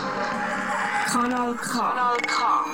[0.00, 1.78] Kanal K.
[1.78, 2.64] Kanal K.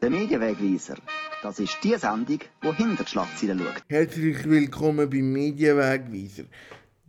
[0.00, 0.96] Der Medienwegweiser.
[1.42, 3.82] Das ist die Sendung, die hinter die Schlagzeilen schaut.
[3.88, 6.44] Herzlich willkommen beim Medienwegweiser.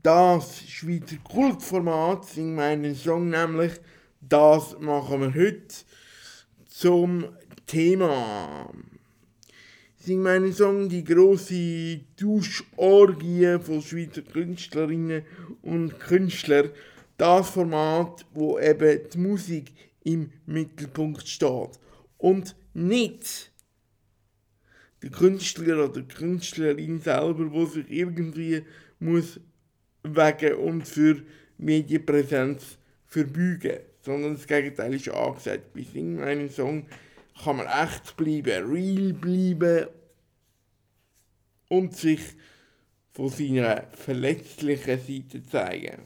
[0.02, 3.74] Das Schweizer Kultformat singt meinen Song nämlich.
[4.20, 5.76] Das machen wir heute
[6.70, 7.26] zum
[7.68, 8.72] Thema.
[10.08, 15.24] Sing meinen Song die große Duschorgie von Schweizer Künstlerinnen
[15.64, 16.70] und Künstlern.
[17.18, 19.74] Das Format, wo eben die Musik
[20.06, 21.72] im Mittelpunkt steht.
[22.18, 23.52] Und nicht
[25.04, 28.64] der Künstler oder die Künstlerin selber, wo sich irgendwie
[29.00, 29.42] muss
[30.04, 31.22] wegen und für
[31.58, 32.78] Medienpräsenz
[33.08, 35.74] verbeugen, sondern das Gegenteil ist angesagt.
[35.74, 36.86] Bei Sing meinen Song
[37.44, 39.88] kann man echt bleiben, real bleiben
[41.70, 42.22] und sich
[43.14, 46.04] von seiner verletzlichen Seite zeigen.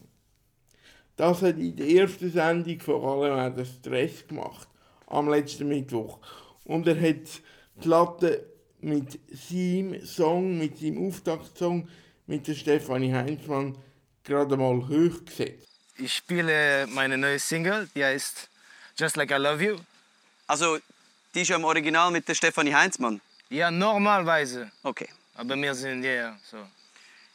[1.17, 4.67] Das hat in der ersten Sendung vor allem auch den Stress gemacht,
[5.07, 6.19] am letzten Mittwoch.
[6.65, 7.41] Und er hat
[7.83, 8.45] die Latte
[8.79, 11.87] mit seinem Song, mit seinem Auftaktsong,
[12.27, 13.77] mit der Stefanie Heinzmann
[14.23, 15.67] gerade mal hoch gesetzt.
[15.97, 18.49] Ich spiele meine neue Single, die heißt
[18.97, 19.75] Just Like I Love You.
[20.47, 20.79] Also,
[21.35, 23.21] die ist ja im Original mit der Stefanie Heinzmann.
[23.49, 24.71] Ja, normalerweise.
[24.81, 25.09] Okay.
[25.41, 26.57] Aber wir sind ja so.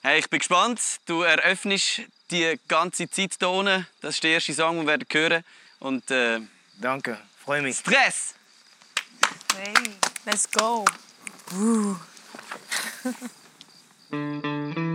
[0.01, 0.81] Hey, ich bin gespannt.
[1.07, 3.85] Du eröffnest die ganze Zeit hier unten.
[4.01, 5.45] Das ist der erste Song, den wir werden hören.
[5.81, 6.39] Und äh,
[6.81, 7.79] Danke, freue mich.
[7.79, 8.34] Stress!
[9.57, 9.75] Hey,
[10.25, 10.84] let's go.
[11.51, 11.97] Woo.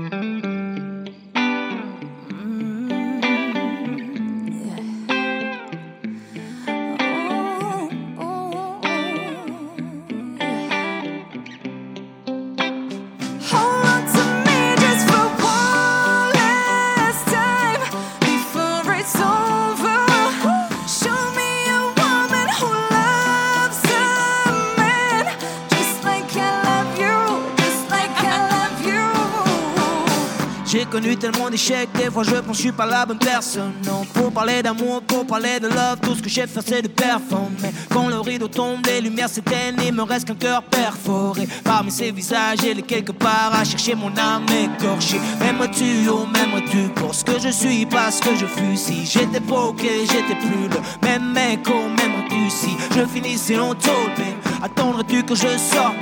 [31.22, 33.74] tellement d'échecs, des fois je pense que je suis pas la bonne personne.
[33.86, 36.88] Non, pour parler d'amour, pour parler de love, tout ce que j'ai fait c'est de
[36.88, 37.72] performer.
[37.94, 41.48] Quand le rideau tombe, les lumières s'éteignent, il me reste qu'un cœur perforé.
[41.64, 45.22] Parmi ces visages, il est quelque part à chercher mon âme écorchée.
[45.40, 46.90] M'aimes-tu, oh m'aimes-tu?
[46.96, 48.76] Pour ce que je suis, pas ce que je fus.
[48.76, 52.50] Si j'étais broké, j'étais plus le même mec, oh m'aimes-tu?
[52.50, 54.26] Si je finissais en babe.
[54.64, 55.96] Attendrais-tu que je sorte,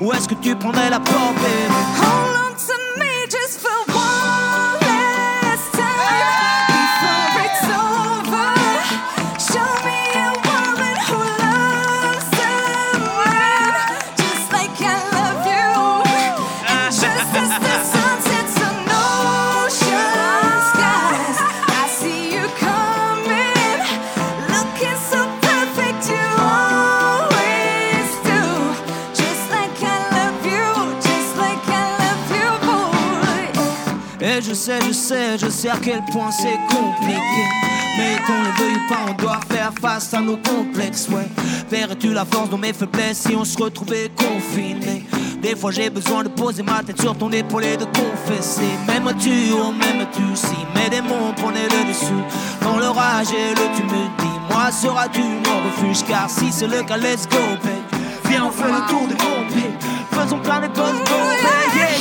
[0.00, 1.80] ou est-ce que tu prendrais la porte, baby?
[2.00, 3.67] Hold on me just
[35.10, 37.44] je sais, à quel point c'est compliqué.
[37.96, 41.28] Mais qu'on ne veuille pas, on doit faire face à nos complexes, ouais.
[41.70, 45.04] Verrais-tu la force dans mes faiblesses si on se retrouvait confinés?
[45.42, 48.70] Des fois j'ai besoin de poser ma tête sur ton épaule et de confesser.
[48.86, 50.22] M'aimes-tu, oh m'aimes-tu?
[50.34, 52.22] Si mes démons prenaient le dessus?
[52.62, 56.04] Dans l'orage et le tumulte, dis-moi, seras-tu mon refuge?
[56.06, 58.00] Car si c'est le cas, let's go, babe.
[58.24, 60.22] Viens, on fait le tour monde, babe.
[60.22, 61.97] Faisons plein de yeah.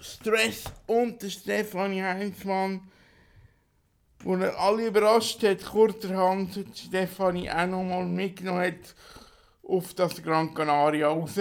[0.00, 2.80] Stress und Stefanie Heinzmann,
[4.20, 8.94] wo er alle überrascht hat, kurzerhand Stefanie auch nochmal mitgenommen hat
[9.66, 11.36] auf das Gran Canaria raus.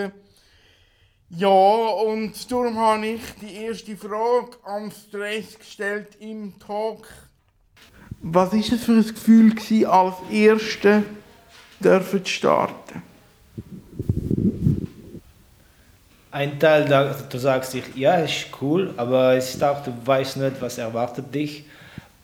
[1.29, 7.07] Ja, und darum habe ich die erste Frage am Stress gestellt im Talk.
[8.21, 11.03] Was war es für ein Gefühl, als Erste
[11.81, 13.03] zu starten?
[16.37, 20.37] Ein Teil, da, du sagst dich, ja, ist cool, aber es ist auch, du weißt
[20.37, 21.65] nicht, was erwartet dich.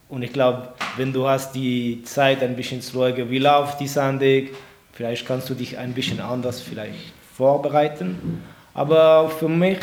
[0.08, 0.68] Und ich glaube,
[0.98, 4.50] wenn du hast die Zeit ein bisschen zu schauen, wie läuft die Sendung,
[4.92, 8.44] vielleicht kannst du dich ein bisschen anders vielleicht vorbereiten.
[8.76, 9.80] Aber für mich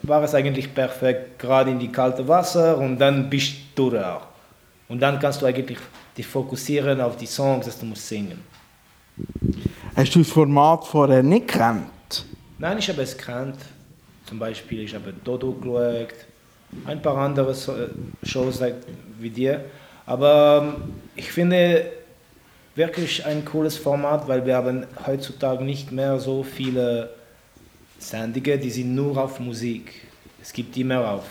[0.00, 4.22] war es eigentlich perfekt, gerade in die kalte Wasser und dann bist du da.
[4.88, 5.78] Und dann kannst du eigentlich
[6.16, 8.42] dich fokussieren auf die Songs, dass du musst singen.
[9.94, 11.90] Hast du das Format vorher nicht gekannt?
[12.58, 13.56] Nein, ich habe es gekannt.
[14.26, 16.14] Zum Beispiel, ich habe Dodo geschaut,
[16.86, 17.74] ein paar andere So-
[18.22, 18.60] Shows
[19.20, 19.64] wie dir.
[20.06, 21.86] Aber ähm, ich finde
[22.74, 27.10] wirklich ein cooles Format, weil wir haben heutzutage nicht mehr so viele
[27.98, 29.92] Sendungen, die sind nur auf Musik.
[30.42, 31.24] Es gibt immer auf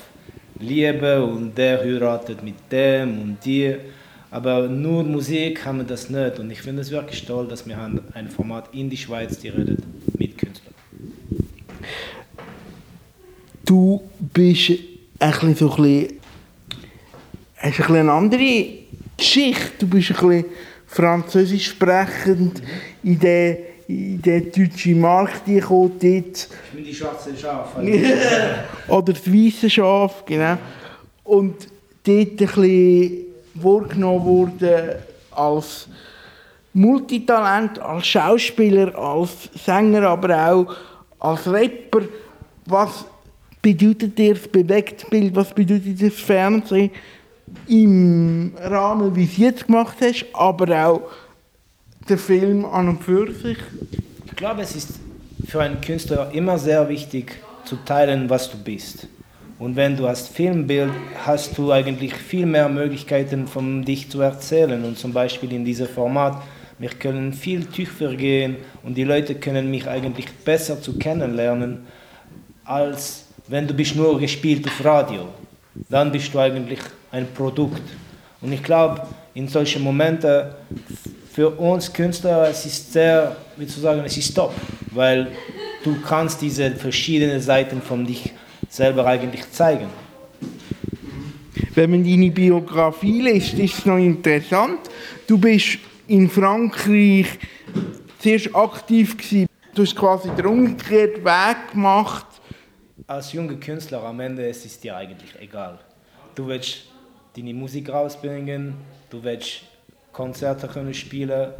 [0.59, 3.79] Liebe und der heiratet mit dem und dir.
[4.31, 6.39] Aber nur Musik haben wir das nicht.
[6.39, 7.77] Und ich finde es wirklich toll, dass wir
[8.13, 9.79] ein Format in die Schweiz, die redet
[10.17, 10.37] mit
[13.65, 14.71] Du bist
[15.19, 16.19] ein bisschen so ein bisschen,
[17.57, 18.67] hast ein bisschen eine andere
[19.15, 19.71] Geschichte.
[19.79, 20.45] Du bist ein bisschen
[20.87, 22.61] französisch sprechend
[23.03, 23.57] in den,
[23.87, 26.03] in den deutschen Markt gekommen, dort.
[26.03, 27.75] Ich bin die schwarze Schaf.
[28.87, 30.57] Oder das weiße Schaf, genau.
[31.23, 31.67] Und
[32.03, 33.11] dort ein bisschen
[33.55, 35.87] wahrgenommen wurde als
[36.73, 40.75] Multitalent, als Schauspieler, als Sänger, aber auch
[41.19, 42.01] als Rapper.
[42.65, 43.05] Was
[43.63, 46.91] bedeutet dir das Bewegtbild, was bedeutet das Fernsehen
[47.67, 51.01] im Rahmen, wie du es jetzt gemacht hast, aber auch
[52.07, 53.57] der Film an und für sich?
[54.27, 54.99] Ich glaube, es ist
[55.47, 59.07] für einen Künstler immer sehr wichtig zu teilen, was du bist.
[59.59, 60.91] Und wenn du hast Filmbild,
[61.25, 64.83] hast du eigentlich viel mehr Möglichkeiten, von dich zu erzählen.
[64.83, 66.41] Und zum Beispiel in diesem Format,
[66.79, 71.85] wir können viel tiefer gehen und die Leute können mich eigentlich besser zu kennenlernen,
[72.65, 75.27] als wenn du bist nur gespielt auf Radio.
[75.89, 76.79] Dann bist du eigentlich
[77.11, 77.81] ein Produkt.
[78.41, 80.45] Und ich glaube, in solchen Momenten
[81.31, 84.53] für uns Künstler, es ist sehr, wie zu sagen, es ist top,
[84.91, 85.31] weil
[85.83, 88.31] du kannst diese verschiedenen Seiten von dich
[88.69, 89.87] selber eigentlich zeigen.
[91.73, 94.79] Wenn man deine Biografie liest, ist es noch interessant.
[95.25, 97.27] Du bist in Frankreich
[98.19, 99.47] zuerst aktiv gewesen.
[99.73, 102.27] Du hast quasi den umgekehrten Weg gemacht.
[103.05, 105.77] Als junger Künstler am Ende es ist dir eigentlich egal.
[106.35, 106.85] Du willst
[107.35, 108.75] deine Musik rausbringen,
[109.09, 109.63] du willst
[110.13, 111.51] Konzerte können spielen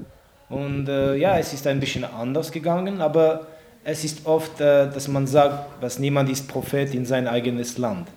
[0.48, 3.48] und äh, ja, es ist ein bisschen anders gegangen, aber
[3.84, 8.08] es ist oft, äh, dass man sagt, dass niemand ist Prophet in sein eigenes Land.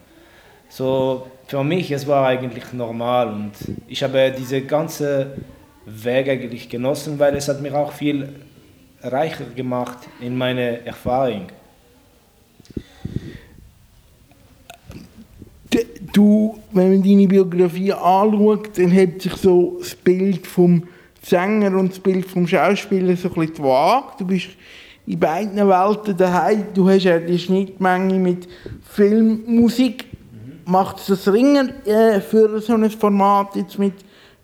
[0.69, 3.53] So für mich es war eigentlich normal und
[3.89, 5.33] ich habe diese ganze
[5.85, 8.29] Weg eigentlich genossen, weil es hat mir auch viel
[9.03, 11.49] reicher gemacht in meine Erfahrung.
[16.17, 20.85] Du, wenn man deine Biografie anschaut, dann hat sich so das Bild vom
[21.23, 24.07] Sänger und das Bild vom Schauspieler so ein bisschen die Waage.
[24.21, 24.49] Du bist
[25.07, 26.69] in beiden Welten daheim.
[26.73, 28.49] Du hast ja die Schnittmenge mit
[28.91, 30.07] Filmmusik.
[30.65, 33.93] Macht es das ringend äh, für so ein Format jetzt mit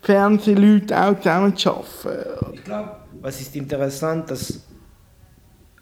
[0.02, 2.52] Fernsehleuten auch zusammen zu arbeiten?
[2.52, 4.60] Ich glaube, was ist interessant, dass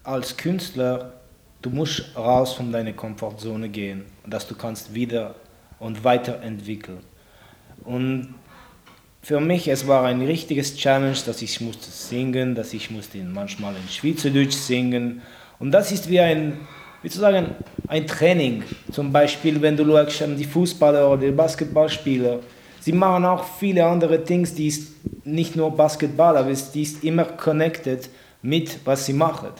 [0.04, 1.14] als Künstler
[1.60, 5.34] du musst raus von deiner Komfortzone gehen und dass du kannst wieder
[5.80, 7.00] und weiterentwickeln.
[7.84, 8.34] Und
[9.22, 13.74] für mich es war ein richtiges Challenge, dass ich musste singen, dass ich musste manchmal
[13.74, 15.22] in Schweizerdeutsch singen
[15.60, 16.58] und das ist wie ein,
[17.02, 17.54] wie zu sagen,
[17.86, 18.64] ein Training.
[18.90, 22.40] Zum Beispiel, wenn du schaust die Fußballer oder die Basketballspieler,
[22.80, 24.92] sie machen auch viele andere Dinge, die ist
[25.24, 28.08] nicht nur Basketball, aber die ist immer connected
[28.42, 29.50] mit was sie machen.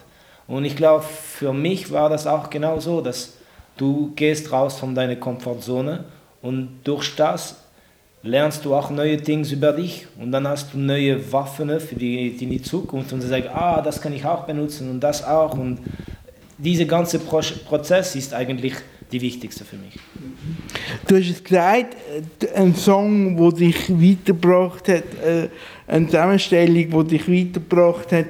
[0.47, 3.35] Und ich glaube, für mich war das auch genau so, dass
[3.81, 6.05] du gehst raus von deiner Komfortzone
[6.43, 7.57] und durch das
[8.23, 12.37] lernst du auch neue Dinge über dich und dann hast du neue Waffen für die,
[12.37, 15.55] die, die Zukunft und du sagst, ah, das kann ich auch benutzen und das auch
[15.55, 15.79] und
[16.59, 18.75] dieser ganze Pro Prozess ist eigentlich
[19.11, 19.99] die wichtigste für mich.
[21.09, 21.97] Du hast es gesagt,
[22.43, 25.49] äh, ein Song, der dich weitergebracht hat, äh,
[25.87, 28.27] eine Zusammenstellung, die dich weitergebracht hat,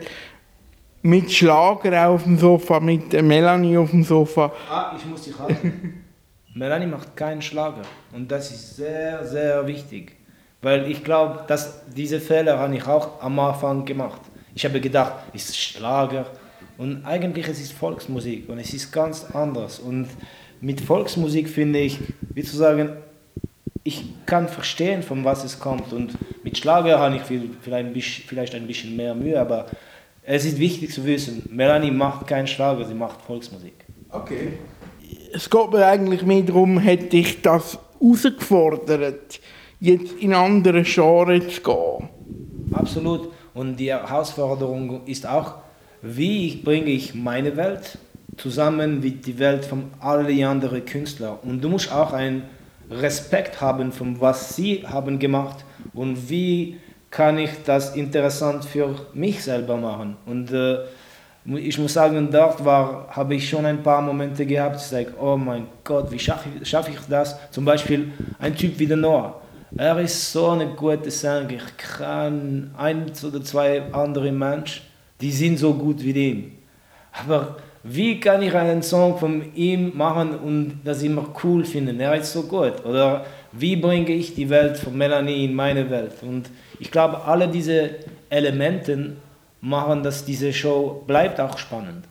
[1.02, 4.52] mit Schlager auf dem Sofa, mit Melanie auf dem Sofa.
[4.69, 6.04] Ah, ich muss dich halten.
[6.54, 7.83] Melanie macht keinen Schlager.
[8.12, 10.16] Und das ist sehr, sehr wichtig.
[10.62, 14.21] Weil ich glaube, dass diese Fehler habe ich auch am Anfang gemacht.
[14.54, 16.26] Ich habe gedacht, es ist Schlager.
[16.76, 19.78] Und eigentlich es ist Volksmusik und es ist ganz anders.
[19.78, 20.09] Und
[20.61, 21.99] mit Volksmusik finde ich,
[22.35, 22.90] wie zu sagen,
[23.83, 25.92] ich kann verstehen, von was es kommt.
[25.92, 26.12] Und
[26.45, 29.66] mit Schlager habe ich viel, vielleicht, ein bisschen, vielleicht ein bisschen mehr Mühe, aber
[30.23, 33.85] es ist wichtig zu wissen, Melanie macht keinen Schlager, sie macht Volksmusik.
[34.11, 34.55] Okay.
[35.33, 39.41] Es geht mir eigentlich mehr darum, hätte dich das herausgefordert,
[39.81, 42.09] jetzt in andere Genre zu gehen.
[42.73, 43.31] Absolut.
[43.55, 45.55] Und die Herausforderung ist auch,
[46.03, 47.99] wie bringe ich meine Welt
[48.37, 51.39] zusammen mit die Welt von allen anderen Künstlern.
[51.43, 52.45] Und du musst auch einen
[52.91, 56.79] Respekt haben von was sie haben gemacht und wie
[57.11, 60.17] kann ich das interessant für mich selber machen.
[60.26, 60.79] Und äh,
[61.45, 65.67] ich muss sagen, dort habe ich schon ein paar Momente gehabt, ich sage, oh mein
[65.83, 67.37] Gott, wie schaffe ich, schaffe ich das?
[67.50, 69.40] Zum Beispiel ein Typ wie der Noah.
[69.76, 71.50] Er ist so eine gute Sänger.
[71.50, 74.83] Ich kann ein oder zwei andere Menschen,
[75.21, 76.59] die sind so gut wie ihn.
[77.12, 81.99] Aber wie kann ich einen Song von ihm machen und das immer cool finden?
[82.00, 82.85] Er ist so gut.
[82.85, 86.14] Oder wie bringe ich die Welt von Melanie in meine Welt?
[86.23, 86.50] Und
[86.81, 87.91] ich glaube, alle diese
[88.31, 89.17] Elemente
[89.61, 92.07] machen, dass diese Show bleibt auch spannend.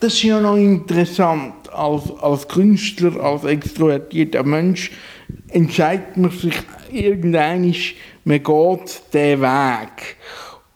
[0.00, 1.72] Das ist ja noch interessant.
[1.72, 4.90] Als, als Künstler, als extrovertierter Mensch
[5.48, 6.54] entscheidet man sich
[6.90, 7.74] irgendwann,
[8.24, 10.16] man geht diesen Weg.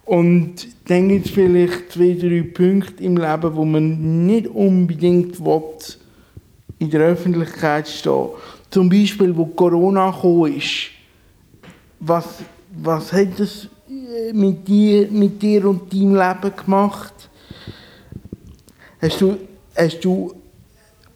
[0.04, 5.62] Und dann gibt es vielleicht zwei, drei Punkte im Leben, wo man nicht unbedingt will,
[6.78, 8.28] in der Öffentlichkeit stehen
[8.71, 10.14] Zum Beispiel, wo Corona
[10.47, 10.90] ist.
[11.99, 12.42] Was,
[12.83, 17.14] was hat das äh, mit dir, mit dir und deinem Leben gemacht?
[19.00, 19.37] Hast du,
[19.76, 20.35] hast du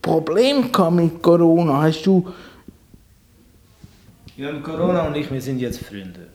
[0.01, 1.83] Probleme gehabt mit Corona?
[1.83, 2.29] Hast du...
[4.37, 6.29] Ja, Corona und ich, wir sind jetzt Freunde.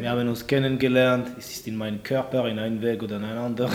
[0.00, 3.44] Wir haben uns kennengelernt, es ist in meinem Körper, in einem Weg oder in einem
[3.44, 3.72] anderen.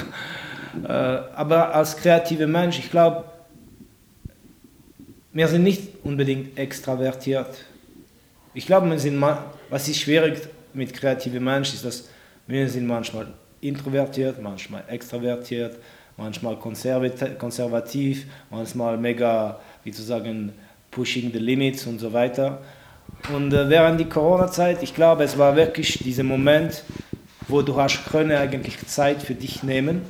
[0.83, 3.25] Äh, aber als kreativer Mensch, ich glaube,
[5.33, 7.65] wir sind nicht unbedingt extravertiert.
[8.53, 9.21] Ich glaube, wir sind,
[9.71, 10.37] was ist schwierig
[10.73, 12.09] mit kreativen Menschen, ist, dass
[12.45, 13.27] wir sind manchmal
[13.61, 15.77] introvertiert, manchmal extravertiert,
[16.17, 20.51] manchmal konservativ, manchmal mega, wie zu sagen,
[20.91, 22.61] pushing the limits und so weiter.
[23.33, 26.83] Und äh, während der Corona-Zeit, ich glaube, es war wirklich dieser Moment,
[27.47, 30.01] wo du hast können eigentlich Zeit für dich nehmen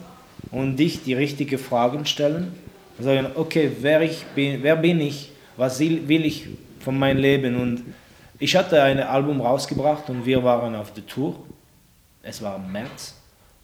[0.49, 2.53] und dich die richtigen Fragen stellen.
[2.97, 5.31] Und sagen, okay, wer, ich bin, wer bin ich?
[5.55, 6.47] Was will ich
[6.79, 7.55] von meinem Leben?
[7.55, 7.83] Und
[8.41, 11.35] ich hatte ein Album rausgebracht und wir waren auf der Tour.
[12.23, 13.13] Es war im März.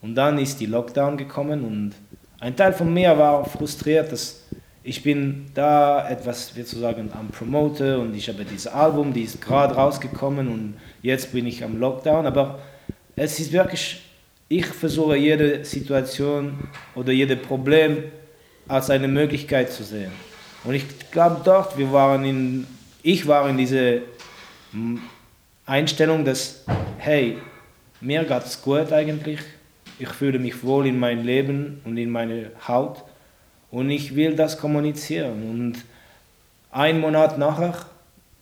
[0.04, 1.94] Und dann ist die Lockdown gekommen und
[2.40, 4.44] ein Teil von mir war frustriert, dass
[4.84, 9.24] ich bin da etwas, wie zu sagen, am Promote und ich habe dieses Album, die
[9.24, 12.28] ist gerade rausgekommen und jetzt bin ich am Lockdown.
[12.28, 12.60] Aber
[13.16, 14.00] es ist wirklich,
[14.48, 18.04] ich versuche jede Situation oder jedes Problem
[18.68, 20.12] als eine Möglichkeit zu sehen.
[20.64, 22.68] Und ich glaube dort, wir waren in,
[23.02, 24.04] ich war in diese
[25.66, 26.66] Einstellung, dass,
[26.98, 27.38] hey,
[28.02, 29.40] mir geht es gut eigentlich,
[30.00, 33.04] ich fühle mich wohl in meinem Leben und in meiner Haut
[33.72, 35.50] und ich will das kommunizieren.
[35.50, 35.86] Und
[36.72, 37.74] ein Monat nachher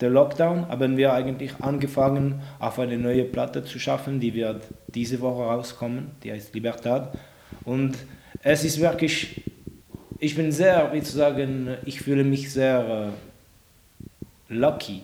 [0.02, 5.22] der Lockdown haben wir eigentlich angefangen, auf eine neue Platte zu schaffen, die wird diese
[5.22, 7.18] Woche rauskommen, die heißt Libertad.
[7.64, 7.98] Und
[8.44, 9.42] es ist wirklich,
[10.20, 13.14] ich bin sehr, wie zu sagen, ich fühle mich sehr
[14.50, 15.04] äh, lucky,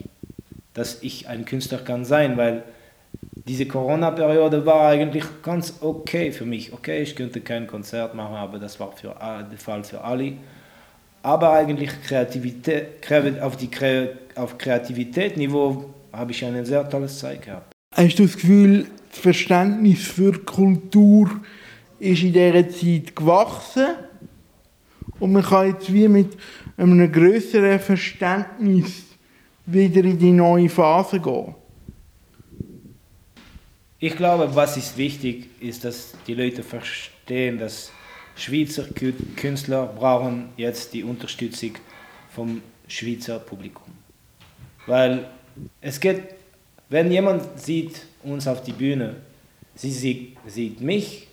[0.74, 2.63] dass ich ein Künstler kann sein, weil
[3.48, 6.72] diese Corona-Periode war eigentlich ganz okay für mich.
[6.72, 10.34] Okay, ich könnte kein Konzert machen, aber das war für, der Fall für alle.
[11.24, 13.04] Aber eigentlich Kreativität,
[13.42, 13.70] auf, die,
[14.36, 17.72] auf Kreativitätsniveau habe ich eine sehr tolle Zeit gehabt.
[17.96, 21.30] Hast du das Gefühl, das Verständnis für Kultur
[22.00, 23.88] ist in dieser Zeit gewachsen?
[25.20, 26.38] Und man kann jetzt wie mit
[26.78, 29.11] einem größeren Verständnis
[29.65, 31.56] wieder in die neue Phase gehen?
[34.00, 37.91] Ich glaube, was ist wichtig, ist, dass die Leute verstehen, dass
[38.36, 38.86] Schweizer
[39.36, 41.74] Künstler brauchen jetzt die Unterstützung
[42.30, 43.94] vom Schweizer Publikum.
[44.88, 45.27] Weil
[45.82, 46.24] es geht,
[46.89, 49.18] wenn jemand sieht uns auf die Bühne,
[49.75, 51.27] sie sieht, sieht mich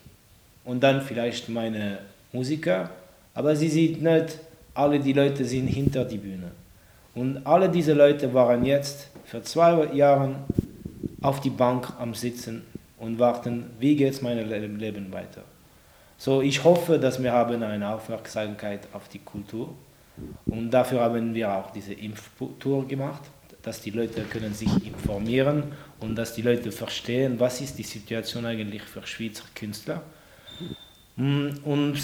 [0.64, 2.00] und dann vielleicht meine
[2.32, 2.90] Musiker,
[3.32, 4.38] aber sie sieht nicht
[4.75, 6.52] alle die Leute sind hinter die Bühne.
[7.18, 10.37] Und alle diese Leute waren jetzt für zwei Jahre
[11.20, 12.62] auf die Bank am Sitzen
[12.98, 15.42] und warten, wie geht es meinem Le- Leben weiter.
[16.16, 19.75] So, ich hoffe, dass wir haben eine Aufmerksamkeit auf die Kultur
[20.46, 23.22] und dafür haben wir auch diese Impftour gemacht,
[23.62, 25.64] dass die Leute können sich informieren
[26.00, 30.02] und dass die Leute verstehen, was ist die Situation eigentlich für Schweizer Künstler.
[31.16, 31.98] Mm, Und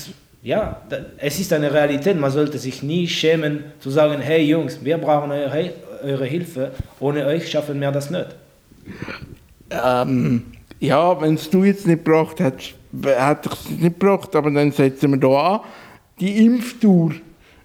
[0.44, 0.82] ja,
[1.16, 5.32] es ist eine Realität, man sollte sich nie schämen zu sagen, hey Jungs, wir brauchen
[5.32, 5.72] eure,
[6.02, 6.70] eure Hilfe,
[7.00, 8.28] ohne euch schaffen wir das nicht.
[9.70, 10.44] Ähm,
[10.80, 14.70] ja, wenn es du jetzt nicht gebracht hättest, hätte ich es nicht gebracht, aber dann
[14.70, 15.60] setzen wir hier an.
[16.20, 17.14] Die Impftour,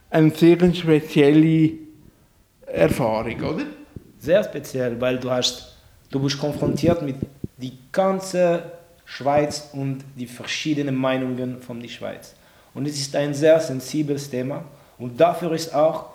[0.10, 1.72] eine sehr spezielle
[2.66, 3.64] Erfahrung, oder?
[4.20, 5.76] Sehr speziell, weil du hast,
[6.10, 7.18] du bist konfrontiert mit
[7.58, 8.64] die ganze
[9.04, 12.36] Schweiz und die verschiedenen Meinungen von der Schweiz.
[12.74, 14.66] Und es ist ein sehr sensibles Thema
[14.98, 16.10] und dafür ist auch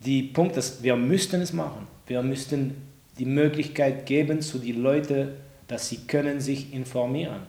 [0.00, 1.86] die Punkt, dass wir müssten es machen.
[2.06, 2.76] Wir müssten
[3.18, 5.30] die Möglichkeit geben zu den Leuten,
[5.66, 7.42] dass sie können sich informieren.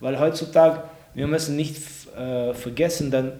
[0.00, 0.82] Weil heutzutage,
[1.14, 1.76] wir müssen nicht
[2.16, 3.32] äh, vergessen, dann,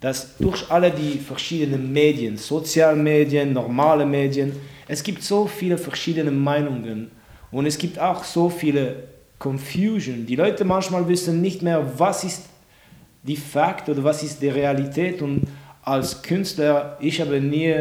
[0.00, 4.52] dass durch alle die verschiedenen Medien, Sozialmedien, normale Medien,
[4.88, 7.10] es gibt so viele verschiedene Meinungen
[7.50, 9.04] und es gibt auch so viele
[9.38, 10.26] Confusion.
[10.26, 12.44] Die Leute manchmal wissen nicht mehr, was ist
[13.26, 15.42] die Fakt oder was ist die Realität und
[15.82, 17.74] als Künstler, ich habe nie,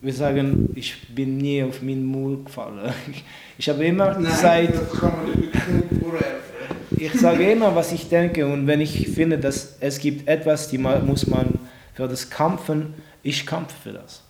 [0.00, 2.92] wir sagen, ich bin nie auf meinen Mund gefallen.
[3.56, 6.34] Ich habe immer gesagt, das kann man wirklich nicht vorwerfen.
[6.96, 10.78] ich sage immer, was ich denke und wenn ich finde, dass es gibt etwas, die
[10.78, 11.60] man, muss man
[11.94, 14.24] für das kämpfen, ich kämpfe für das.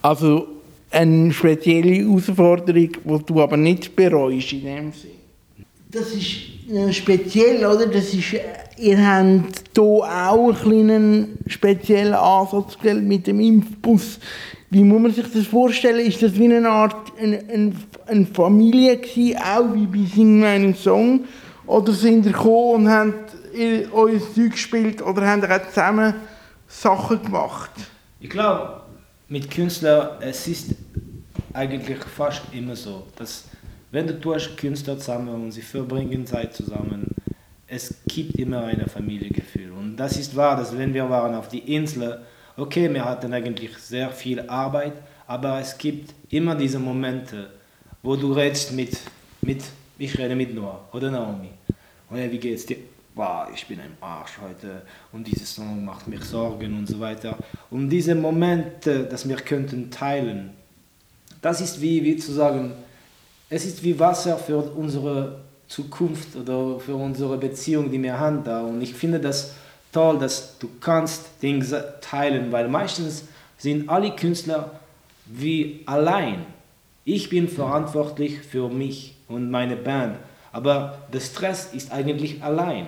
[0.00, 0.48] Also
[0.90, 5.21] eine spezielle Herausforderung, die du aber nicht bereust in dem Sinn.
[5.92, 7.86] Das ist äh, speziell, oder?
[7.86, 8.40] Das ist, äh,
[8.78, 14.18] ihr habt hier auch einen speziellen Ansatz gewählt mit dem Impfbus.
[14.70, 16.06] Wie muss man sich das vorstellen?
[16.06, 17.72] Ist das wie eine Art eine, eine,
[18.06, 21.26] eine Familie gewesen, auch wie bei Sing meinen Song?
[21.66, 23.36] Oder sind ihr gekommen und habt
[23.92, 26.14] euer Zeug gespielt oder habt ihr auch zusammen
[26.68, 27.70] Sachen gemacht?
[28.18, 28.80] Ich glaube,
[29.28, 30.68] mit Künstlern, es ist
[31.52, 33.44] eigentlich fast immer so, dass
[33.92, 37.14] wenn du tust Künstler zusammen und sie verbringen Zeit zusammen,
[37.68, 39.70] es gibt immer ein Familiengefühl.
[39.70, 42.20] Und das ist wahr, dass wenn wir waren auf die Insel,
[42.56, 44.94] okay, wir hatten eigentlich sehr viel Arbeit,
[45.26, 47.50] aber es gibt immer diese Momente,
[48.02, 48.98] wo du redest mit,
[49.42, 49.62] mit
[49.98, 51.50] ich rede mit Noah oder Naomi.
[52.10, 52.78] Und hey, wie geht's dir?
[53.14, 57.36] Wow, ich bin ein Arsch heute und dieses Song macht mir Sorgen und so weiter.
[57.70, 60.50] Und diese Momente, dass wir könnten teilen,
[61.42, 62.72] das ist wie, wie zu sagen,
[63.52, 68.62] es ist wie Wasser für unsere Zukunft oder für unsere Beziehung, die wir haben da.
[68.62, 69.52] Und ich finde das
[69.92, 73.24] toll, dass du kannst Dinge teilen, weil meistens
[73.58, 74.70] sind alle Künstler
[75.26, 76.46] wie allein.
[77.04, 80.16] Ich bin verantwortlich für mich und meine Band,
[80.50, 82.86] aber der Stress ist eigentlich allein.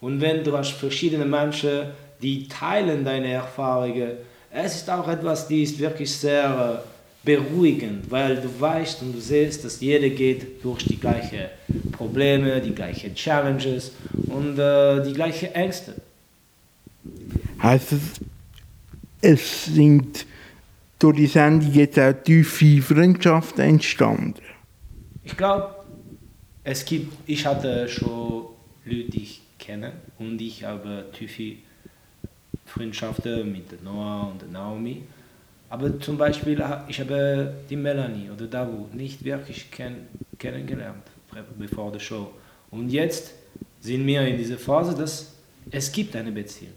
[0.00, 1.90] Und wenn du hast verschiedene Menschen,
[2.22, 4.12] die teilen deine Erfahrungen,
[4.50, 6.95] es ist auch etwas, die ist wirklich sehr äh,
[7.26, 11.46] beruhigend, weil du weißt und du siehst, dass jeder geht durch die gleichen
[11.92, 13.92] Probleme, die gleichen Challenges
[14.28, 15.94] und äh, die gleichen Ängste.
[17.60, 18.00] Heißt es,
[19.20, 20.24] es sind
[21.00, 24.34] durch die Sendung jetzt auch tiefe Freundschaften entstanden?
[25.24, 25.74] Ich glaube,
[26.62, 28.44] es gibt, ich hatte schon
[28.84, 31.56] Leute, die ich kenne und ich habe tiefe
[32.66, 35.02] Freundschaften mit Noah und Naomi.
[35.78, 40.06] Aber zum Beispiel, ich habe die Melanie oder Davu nicht wirklich kenn
[40.38, 41.02] kennengelernt
[41.58, 42.30] bevor der Show.
[42.70, 43.34] Und jetzt
[43.80, 45.34] sind wir in dieser Phase, dass
[45.70, 46.72] es gibt eine Beziehung.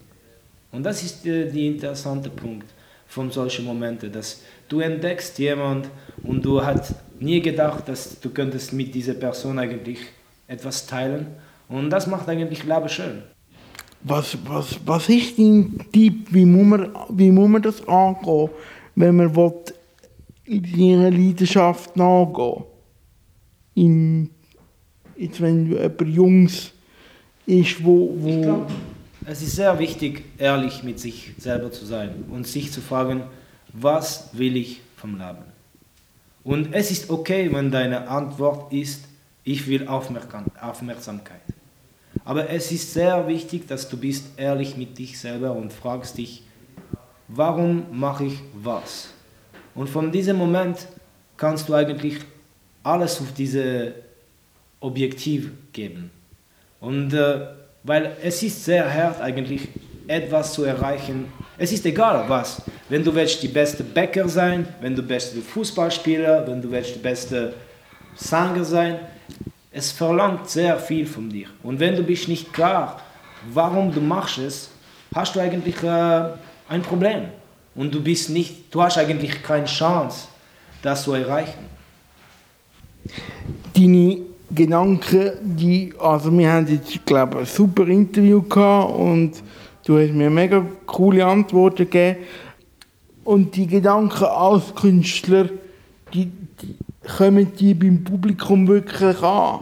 [0.70, 2.66] Und das ist der die interessante Punkt
[3.06, 5.88] von solchen Momenten, dass du entdeckst jemand
[6.22, 10.00] und du hast nie gedacht, dass du könntest mit dieser Person eigentlich
[10.46, 11.26] etwas teilen.
[11.70, 13.22] Und das macht eigentlich Leben schön.
[14.02, 16.26] Was, was, was ist dein Tipp?
[16.30, 18.50] Wie muss man, wie muss man das angehen,
[18.94, 19.52] wenn man will,
[20.44, 22.64] in seiner Leidenschaft nachgehen
[23.74, 24.30] in,
[25.20, 26.72] Jetzt, wenn jemand Jungs
[27.44, 28.16] ist, wo...
[28.16, 28.66] wo Ich glaube,
[29.26, 33.24] es ist sehr wichtig, ehrlich mit sich selber zu sein und sich zu fragen,
[33.74, 35.44] was will ich vom Leben?
[36.42, 39.04] Und es ist okay, wenn deine Antwort ist,
[39.44, 41.42] ich will Aufmerksam Aufmerksamkeit.
[42.24, 46.44] Aber es ist sehr wichtig, dass du bist ehrlich mit dich selber und fragst dich,
[47.34, 49.08] warum mache ich was?
[49.74, 50.86] Und von diesem Moment
[51.36, 52.18] kannst du eigentlich
[52.82, 53.94] alles auf diese
[54.80, 56.10] Objektiv geben.
[56.80, 57.46] Und äh,
[57.82, 59.68] weil es ist sehr hart eigentlich
[60.06, 61.32] etwas zu erreichen.
[61.56, 62.62] Es ist egal was.
[62.88, 67.00] Wenn du willst die beste Bäcker sein, wenn du beste Fußballspieler, wenn du willst der
[67.00, 67.54] beste
[68.16, 68.98] Sänger sein,
[69.70, 71.46] es verlangt sehr viel von dir.
[71.62, 73.00] Und wenn du bist nicht klar,
[73.52, 74.70] warum du machst es,
[75.14, 76.30] hast du eigentlich äh,
[76.70, 77.24] ein Problem.
[77.74, 80.28] Und du bist nicht, du hast eigentlich keine Chance,
[80.82, 81.68] das zu erreichen.
[83.76, 84.18] deine
[84.52, 89.32] Gedanken, die, also wir haben jetzt, glaube ich, ein super Interview gehabt und
[89.84, 92.18] du hast mir mega coole Antworten gegeben.
[93.24, 95.48] Und die Gedanken als Künstler,
[96.12, 96.74] die, die
[97.16, 99.60] kommen die beim Publikum wirklich an.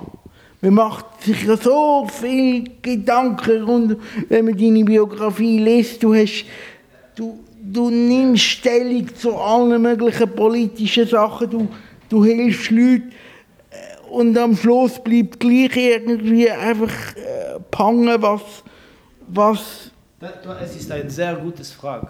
[0.60, 3.96] Man macht sich ja so viel Gedanken und
[4.28, 6.44] wenn man deine Biografie liest, du hast,
[7.18, 11.68] du, du nimmst Stellung zu allen möglichen politischen Sachen, du,
[12.08, 13.12] du hilfst Leuten
[13.70, 18.42] äh, und am Schluss bleibt gleich irgendwie einfach äh, pangen, was,
[19.26, 19.90] was
[20.62, 22.08] Es ist eine sehr gute Frage.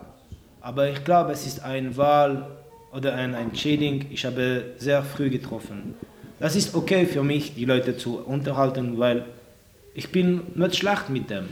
[0.61, 2.47] Aber ich glaube, es ist eine Wahl
[2.93, 5.95] oder ein Entscheidung, ich habe sehr früh getroffen.
[6.41, 9.25] Das ist okay für mich, die Leute zu unterhalten, weil
[9.95, 11.49] ich bin nicht schlecht mit dem.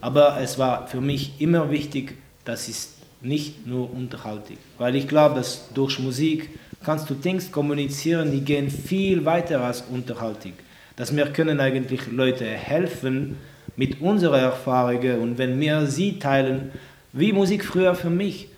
[0.00, 2.14] Aber es war für mich immer wichtig,
[2.48, 4.56] das ist nicht nur Unterhaltung.
[4.78, 6.48] Weil ich glaube, dass durch Musik
[6.82, 10.54] kannst du Dinge kommunizieren, die gehen viel weiter als Unterhaltung.
[10.96, 13.36] Dass wir können eigentlich Leute helfen
[13.76, 16.70] mit unserer Erfahrungen und wenn wir sie teilen,
[17.12, 18.48] wie Musik früher für mich.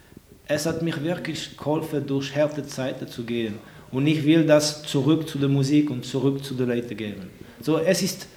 [0.47, 3.55] Es hat mich wirklich geholfen, durch harte Zeiten zu gehen.
[3.91, 7.31] Und ich will das zurück zu der Musik und zurück zu den Leuten geben.
[7.61, 8.29] So, es ist,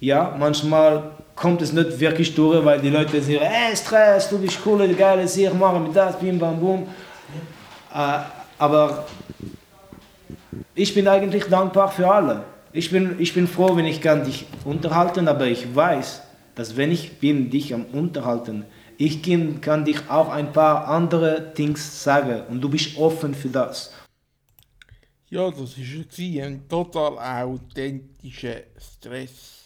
[0.00, 4.58] ja, manchmal kommt es nicht wirklich durch, weil die Leute sagen, hey Stress, du bist
[4.66, 6.86] cool, geil, hier, machen wir das, bim, bam, boom.
[7.94, 8.18] Äh,
[8.58, 9.06] aber
[10.74, 12.44] ich bin eigentlich dankbar für alle.
[12.72, 16.22] Ich bin, ich bin froh, wenn ich kann dich unterhalten, aber ich weiß,
[16.54, 18.64] dass wenn ich bin dich am unterhalten,
[18.96, 23.48] ich kann, kann dich auch ein paar andere Dinge sagen und du bist offen für
[23.48, 23.92] das.
[25.30, 26.42] Ja, das gewesen.
[26.42, 29.57] Ein total authentischer Stress.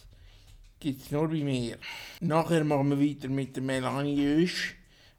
[0.83, 1.79] Gibt es nur bei mir.
[2.18, 4.75] Nachher machen wir weiter mit der Melanie Ösch.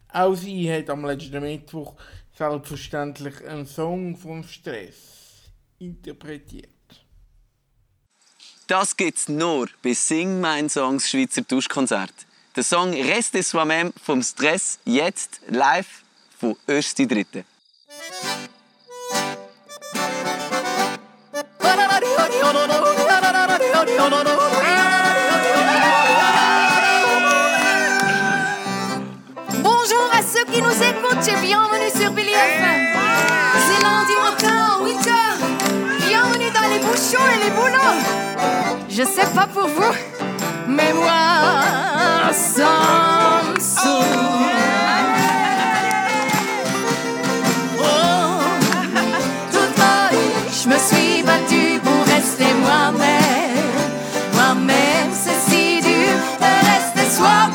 [0.09, 1.95] Auch sie hat am letzten Mittwoch
[2.37, 5.43] selbstverständlich einen Song vom Stress
[5.79, 6.67] interpretiert.
[8.67, 12.13] Das gibt's nur bei Sing Mein Songs Schweizer Tauschkonzert.
[12.57, 16.03] Der Song Reste Soi-même vom Stress jetzt live
[16.37, 17.45] von Östi Dritte.
[29.83, 32.87] Bonjour à ceux qui nous écoutent et bienvenue sur Billy FM.
[33.67, 37.99] C'est lundi matin, 8 h Bienvenue dans les bouchons et les boulots.
[38.87, 39.93] Je sais pas pour vous,
[40.69, 43.93] mais moi, me saoule.
[47.79, 47.83] Oh,
[50.63, 53.73] je me suis battue pour rester moi-même.
[54.33, 57.52] Moi-même, c'est si dur de rester soi-même.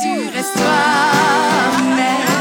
[0.00, 2.37] du reste toi-même.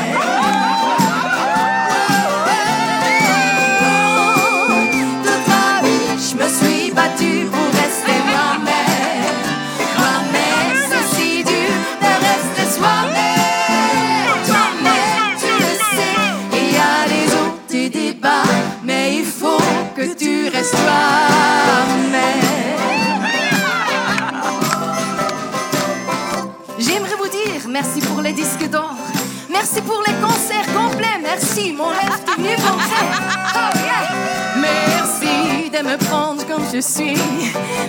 [34.60, 37.18] Merci de me prendre comme je suis.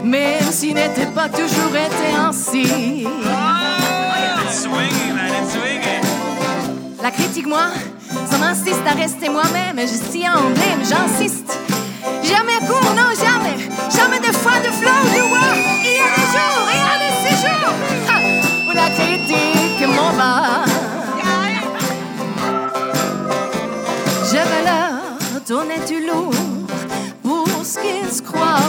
[0.05, 3.07] Même si n'était pas toujours été ainsi.
[7.03, 7.69] La critique, moi,
[8.31, 9.79] ça m'insiste à rester moi-même.
[9.79, 11.59] Je tiens en blême, j'insiste.
[12.23, 13.57] Jamais court, non, jamais.
[13.95, 15.55] Jamais de fois de flow, de war.
[15.85, 17.75] Il y a des jours, il y a des séjours.
[18.09, 18.17] Ha,
[18.69, 20.68] où la critique m'en va.
[25.49, 26.31] Donner du lourd
[27.23, 28.61] pour ce qu'ils se croient.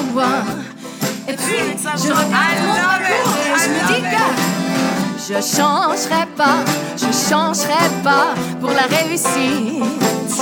[1.28, 4.26] Et puis, je regarde mon parcours et je me dis que
[5.28, 6.64] je changerai pas,
[6.96, 10.40] je changerai pas pour la réussite.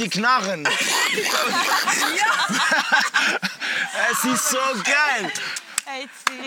[0.00, 0.66] Die Knarren.
[4.12, 5.30] es ist so geil.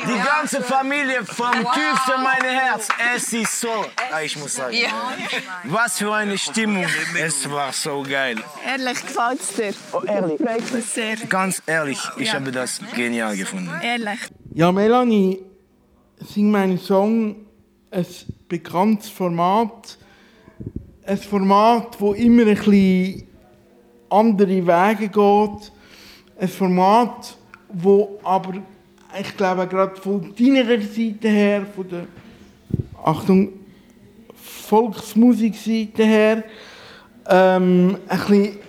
[0.08, 2.88] Die ganze Familie vom tiefsten meines Herz.
[3.14, 3.86] Es ist so.
[4.24, 4.76] Ich muss sagen.
[5.66, 6.86] Was für eine Stimmung.
[7.20, 8.38] Es war so geil.
[8.66, 9.74] Ehrlich, gefällt es dir?
[9.92, 10.40] Oh, ehrlich.
[10.42, 11.18] Freut mich sehr.
[11.28, 12.36] Ganz ehrlich, ich Ja.
[12.36, 13.70] habe das genial gefunden.
[13.82, 14.20] Ehrlich.
[14.54, 15.40] Ja, Melanie,
[16.34, 17.36] sing meinen Song
[17.92, 18.06] ein
[18.48, 19.98] bekanntes Format.
[21.06, 23.28] Ein Format, wo immer ein bisschen
[24.14, 25.72] andere Wege geht.
[26.40, 27.38] Ein Format,
[27.70, 28.56] wo aber,
[29.20, 32.08] ich glaube, gerade von deiner Seite her, von der,
[33.04, 33.50] Achtung,
[34.34, 36.44] Volksmusikseite her,
[37.28, 38.60] ähm, ein bisschen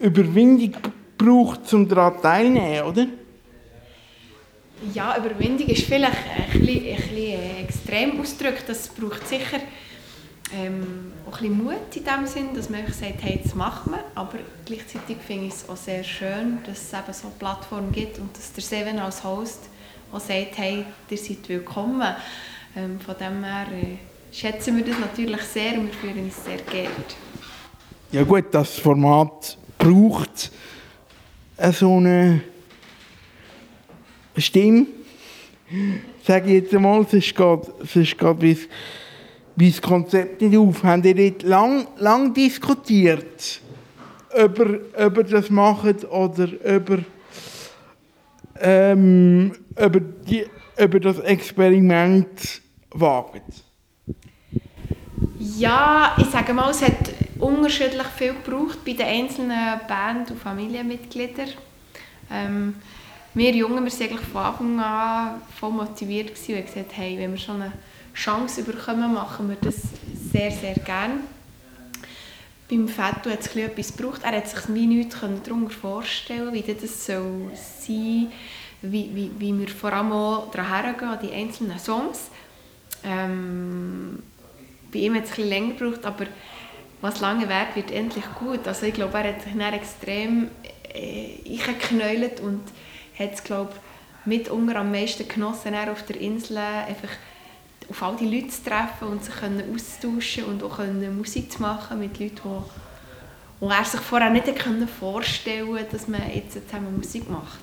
[0.00, 0.76] Überwindung
[1.16, 3.06] braucht, um daran teilzunehmen, oder?
[4.92, 8.64] Ja, Überwindung ist vielleicht ein bisschen, ein bisschen äh, extrem ausgedrückt.
[8.66, 9.60] Das braucht sicher
[10.52, 14.04] ähm, auch ein bisschen Mut in dem Sinn, dass man sagt, hey, das machen wir.
[14.14, 18.18] Aber gleichzeitig finde ich es auch sehr schön, dass es eben so eine Plattform gibt
[18.18, 19.60] und dass der Seven als Host
[20.12, 22.14] auch sagt, hey, ihr seid willkommen.
[22.76, 23.96] Ähm, von dem her äh,
[24.34, 27.16] schätzen wir das natürlich sehr und wir fühlen uns sehr geehrt.
[28.12, 30.52] Ja gut, das Format braucht
[31.56, 32.40] eine so eine
[34.36, 34.86] Stimme.
[36.24, 38.58] Sage ich jetzt einmal, sonst geht, sonst geht wie
[39.56, 40.82] das Konzept nicht auf.
[40.82, 43.60] Haben ihr dort lang, lang diskutiert,
[44.32, 47.04] ob ihr, ob ihr das macht oder ob ihr,
[48.60, 50.46] ähm, ob ihr, die,
[50.78, 53.42] ob ihr das Experiment wagt?
[55.38, 61.48] Ja, ich sage mal, es hat unterschiedlich viel gebraucht bei den einzelnen Band- und Familienmitgliedern.
[62.30, 62.74] Ähm,
[63.34, 67.32] wir Jungen wir waren eigentlich von Anfang an voll motiviert und haben gesagt, hey, wenn
[67.32, 67.72] wir schon eine
[68.14, 69.76] Chance bekommen, machen wir das
[70.32, 71.20] sehr, sehr gerne.
[72.70, 74.20] Beim Fetto hat es etwas gebraucht.
[74.24, 78.32] Er hat sich wie nichts darunter vorstellen wie das soll sein
[78.90, 82.30] wie, wie, wie wir vor allem auch daran hergehen, an die einzelnen Songs.
[83.02, 84.22] Ähm,
[84.92, 86.26] bei ihm hat es bisschen länger gebraucht, aber
[87.00, 88.66] was lange währt, wird endlich gut.
[88.66, 90.48] Also ich glaube, er hat sich dann extrem
[90.94, 92.62] äh, eingeknäult und
[93.18, 93.72] hat es, glaube
[94.24, 97.10] mitunter am meisten genossen, auf der Insel einfach
[97.90, 101.62] auf all die Leute zu treffen und sich können austauschen und auch können Musik zu
[101.62, 102.40] machen mit Leuten,
[103.60, 107.60] wo er sich vorher nicht können vorstellen konnte, dass man jetzt zusammen Musik macht.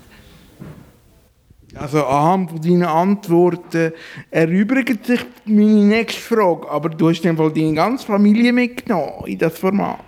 [1.73, 3.93] Also anhand von deinen Antworten
[4.29, 6.69] erübrigt sich meine nächste Frage.
[6.69, 10.01] Aber du hast in Fall deine ganze Familie mitgenommen in das Format.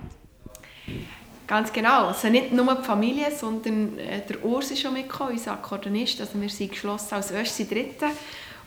[1.47, 2.07] Ganz genau.
[2.07, 6.19] Also nicht nur die Familie, sondern äh, der Urs ist schon mitgekommen, unser Akkordeonist.
[6.19, 8.07] Also wir sind geschlossen als erste Dritte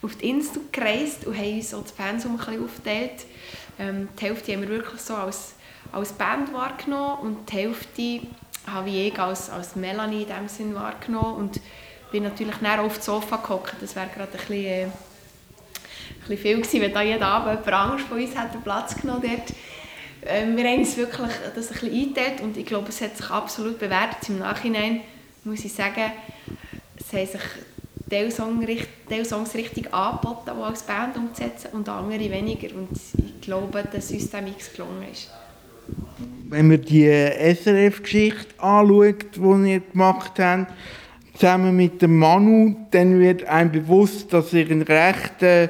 [0.06, 3.26] auf die Insel gereist und haben uns auch das Pensum ein bisschen aufgeteilt.
[3.78, 5.54] Ähm, die Hälfte haben wir wirklich so als,
[5.92, 8.20] als Band wahrgenommen und die Hälfte
[8.66, 11.60] habe ich als, als Melanie in dem Sinn wahrgenommen und
[12.12, 13.74] bin natürlich näher auf das Sofa gehockt.
[13.80, 14.92] Das wäre gerade ein bisschen, äh, ein
[16.20, 19.52] bisschen viel gewesen, wenn da jeden Abend jemand Angst von uns hätte Platz genommen dort.
[20.24, 23.30] Ähm, wir haben uns wirklich das ein bisschen eingeteilt und ich glaube, es hat sich
[23.30, 24.28] absolut bewährt.
[24.28, 25.00] Im Nachhinein
[25.44, 26.12] muss ich sagen,
[26.98, 27.40] es haben sich
[28.08, 32.74] Teil Song richt- Teil Songs richtig angeboten, die als Band umzusetzen und andere weniger.
[32.76, 35.30] Und ich glaube, dass uns der Mix gelungen ist.
[36.48, 40.72] Wenn man die SRF-Geschichte anschaut, die ihr gemacht habt,
[41.34, 45.68] zusammen mit dem Manu, dann wird einem bewusst, dass ihr einen rechten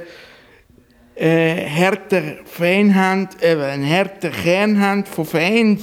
[1.16, 5.82] äh, harten Fan habt, eben einen harten Kern habt von Fans.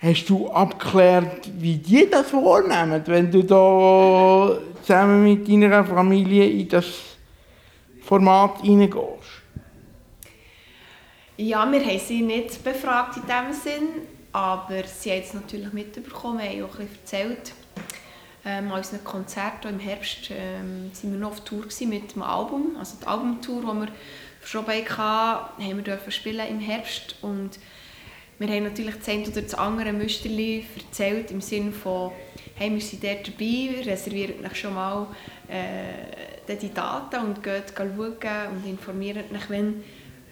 [0.00, 4.56] Hast du abgeklärt, wie die das wahrnehmen, wenn du da
[4.90, 6.86] zusammen mit deiner Familie in das
[8.02, 9.40] Format hineingehst?
[11.36, 13.88] Ja, wir haben sie nicht befragt in dem Sinn,
[14.32, 17.52] aber sie haben es natürlich mitbekommen, haben auch bisschen erzählt.
[18.44, 22.74] Ähm, an unseren Konzerten im Herbst ähm, sind wir noch auf Tour mit dem Album,
[22.76, 23.88] also die Albumtour, die wir
[24.40, 27.60] verschoben hatten, haben wir spielen im Herbst und
[28.40, 32.10] wir haben natürlich das eine oder das andere Müsterli erzählt im Sinne von
[32.60, 35.06] hey, wir sind dort dabei, reserviert euch schon mal
[35.48, 37.94] äh, die Daten und geht schauen
[38.52, 39.82] und informiert euch, wenn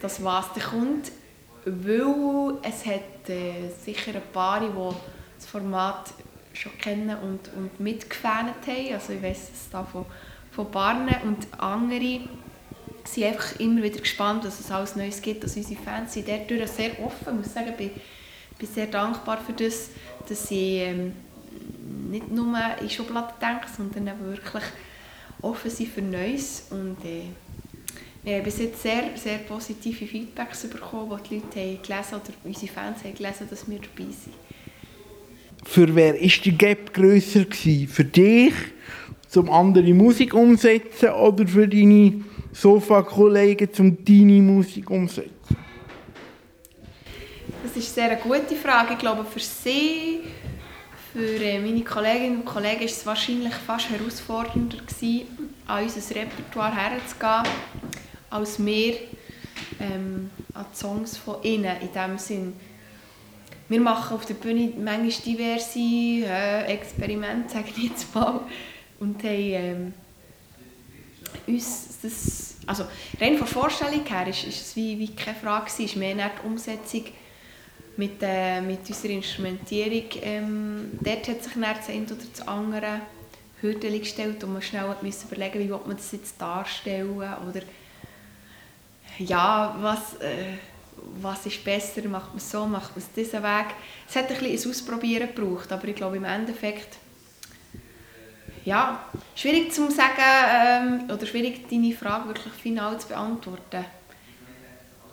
[0.03, 1.11] das was dann kommt,
[1.65, 4.69] weil es hat äh, sicher ein paar, die
[5.39, 6.13] das Format
[6.53, 8.93] schon kennen und, und mitgefähnet haben.
[8.93, 10.05] Also ich weiss es da von,
[10.51, 12.21] von Barnen und andere
[13.05, 15.45] sind einfach immer wieder gespannt, was es alles Neues gibt.
[15.45, 17.39] Also unsere Fans sind dadurch sehr offen.
[17.39, 17.91] Ich muss sagen, ich bin,
[18.59, 19.89] bin sehr dankbar für das,
[20.29, 21.15] dass sie ähm,
[22.11, 24.65] nicht nur in Schubladen denken, sondern auch wirklich
[25.43, 26.67] offen sind für Neues.
[26.71, 27.29] Und äh,
[28.23, 32.35] wir haben bis jetzt sehr, sehr positive Feedbacks bekommen, wo die Leute haben gelesen oder
[32.45, 34.35] unsere Fans haben gelesen, dass wir dabei sind.
[35.65, 37.89] Für wer ist der Gap grösser gewesen?
[37.89, 38.55] Für dich,
[39.29, 45.57] zum andere Musik umsetzen oder für deine Sofa-Kollegen, zum deine Musik umsetzen?
[47.63, 48.95] Das ist eine sehr gute Frage.
[48.95, 50.21] Ich glaube, für sie,
[51.19, 55.27] für äh, meine Kolleginnen und Kollegen, ist es wahrscheinlich fast herausfordernder gewesen,
[55.67, 57.43] an unser Repertoire herzugehen,
[58.31, 58.95] als wir
[59.81, 62.53] ähm, an die Songs von ihnen in dem Sinn.
[63.69, 68.43] Wir machen auf der Bühne manchmal diverse äh, Experimente, sage ich jetzt mal,
[69.01, 69.95] und haben ähm,
[71.49, 72.85] uns das, also
[73.21, 76.47] rein von der Vorstellung her ist, es wie, wie keine Frage es ist mehr die
[76.47, 77.07] Umsetzung
[77.99, 80.09] mit, äh, mit unserer Instrumentierung.
[80.23, 83.01] Ähm, dort hat sich dann das eine oder das andere
[83.61, 87.61] Hürden gestellt und man schnell müssen überlegen, wie man das jetzt darstellen oder
[89.19, 90.55] ja, was, äh,
[91.21, 93.67] was ist besser, macht man so, macht man es diesen Weg.
[94.09, 96.99] Es hat ein bisschen Ausprobieren gebraucht, aber ich glaube im Endeffekt
[98.65, 103.85] ja, schwierig zu sagen ähm, oder schwierig deine Frage wirklich final zu beantworten.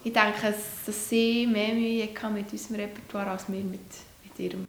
[0.06, 0.54] Ich denke,
[0.86, 3.80] dass sie mehr Mühe mit unserem Repertoire als wir mit,
[4.24, 4.68] mit ihrem.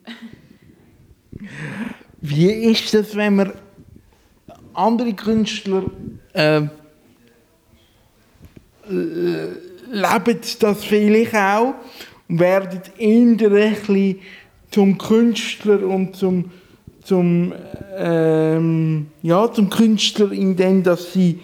[2.23, 3.53] Wie ist das, wenn man
[4.73, 5.85] andere Künstler
[6.33, 6.63] äh,
[8.89, 9.61] l-
[9.93, 11.75] leben das vielleicht auch
[12.31, 12.81] und werden
[13.51, 14.21] bisschen
[14.71, 16.51] zum Künstler und zum,
[17.05, 17.53] zum,
[17.95, 21.41] ähm, ja, zum Künstler, indem dass sie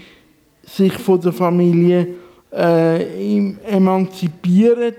[0.63, 2.22] sich von der Familie
[2.53, 4.95] äh, im- emanzipieren.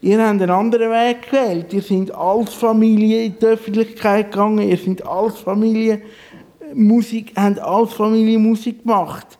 [0.00, 1.72] Ihr habt einen anderen Weg gewählt.
[1.72, 4.68] Ihr seid als Familie in die Öffentlichkeit gegangen.
[4.68, 5.94] Ihr seid als Familie
[6.60, 9.38] äh, Musik, habt als Familie Musik gemacht.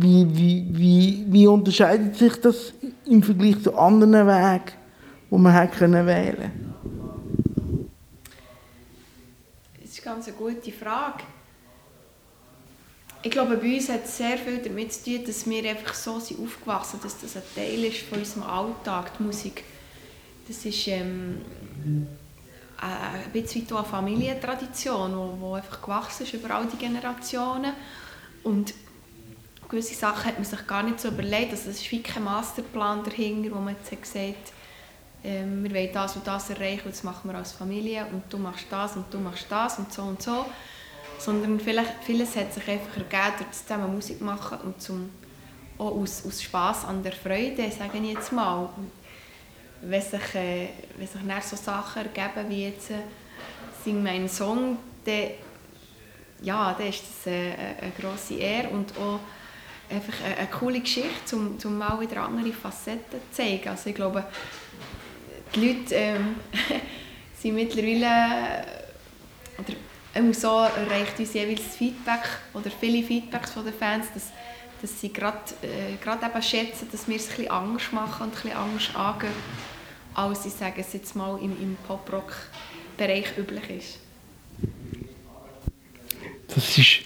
[0.00, 2.72] Wie, wie, wie, wie unterscheidet sich das
[3.06, 4.62] im Vergleich zu anderen Wegen,
[5.30, 6.50] die man hätte wählen
[9.80, 11.24] Das ist ganz eine gute Frage.
[13.22, 16.20] Ich glaube, bei uns hat es sehr viel damit zu tun, dass wir einfach so
[16.20, 19.64] sind aufgewachsen dass das ein Teil ist von unserem Alltag, die Musik.
[20.46, 21.38] Das ist ähm,
[22.80, 27.72] ein bisschen wie eine Familientradition, die einfach gewachsen ist über all die Generationen.
[28.44, 28.72] Und
[29.68, 31.50] gewisse Sachen hat man sich gar nicht so überlegt.
[31.50, 34.52] Also es ist wie kein Masterplan dahinter, wo man jetzt hat gesagt
[35.24, 38.38] ähm, wir wollen das und das erreichen und das machen wir als Familie und du
[38.38, 40.46] machst das und du machst das und so und so.
[41.18, 45.10] Sondern vielleicht, vieles hat sich einfach ergeben durch das zusammen Musik machen und zum,
[45.78, 48.68] auch aus, aus Spass an der Freude, sage ich jetzt mal.
[49.82, 52.98] Wenn sich, äh, wenn sich dann so Sachen ergeben wie jetzt äh,
[53.84, 55.30] «Sing meinen Song», dann,
[56.42, 59.20] ja, dann ist das äh, eine, grosse Ehre und auch
[59.90, 63.68] einfach eine, eine coole Geschichte, um, um mal wieder andere Facetten zu zeigen.
[63.68, 64.24] Also ich glaube,
[65.54, 66.36] die Leute ähm,
[67.40, 68.64] sind mittlerweile,
[69.58, 69.74] oder
[70.32, 72.22] so erreicht uns jeweils Feedback
[72.54, 74.30] oder viele Feedbacks von den Fans, dass,
[74.80, 78.42] dass sie gerade äh, eben schätzen, dass wir es ein bisschen anders machen und ein
[78.42, 79.32] bisschen anders angehen,
[80.14, 83.98] als ich sage es jetzt mal im, im Pop-Rock-Bereich üblich ist.
[86.54, 87.00] Das ist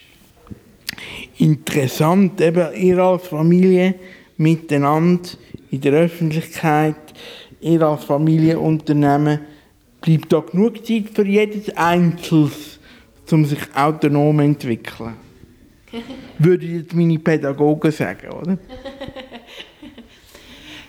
[1.39, 3.95] interessant, eben ihr als Familie
[4.37, 5.29] miteinander
[5.71, 6.97] in der Öffentlichkeit,
[7.61, 9.41] ihr als Familienunternehmen,
[10.01, 12.72] bleibt da genug Zeit für jedes Einzelnes,
[13.33, 15.17] um sich autonom zu entwickeln.
[16.39, 18.59] Würde jetzt meine Pädagogen sagen, oder?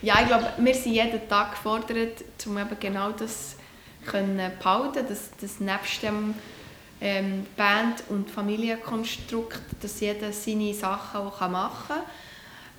[0.04, 3.56] Ja, ich glaube, wir sind jeden Tag gefordert, um eben genau das
[4.06, 6.34] können behalten, dass, dass nebst dem
[7.00, 12.02] ähm, Band- und Familienkonstrukt, dass jeder seine Sachen auch machen kann,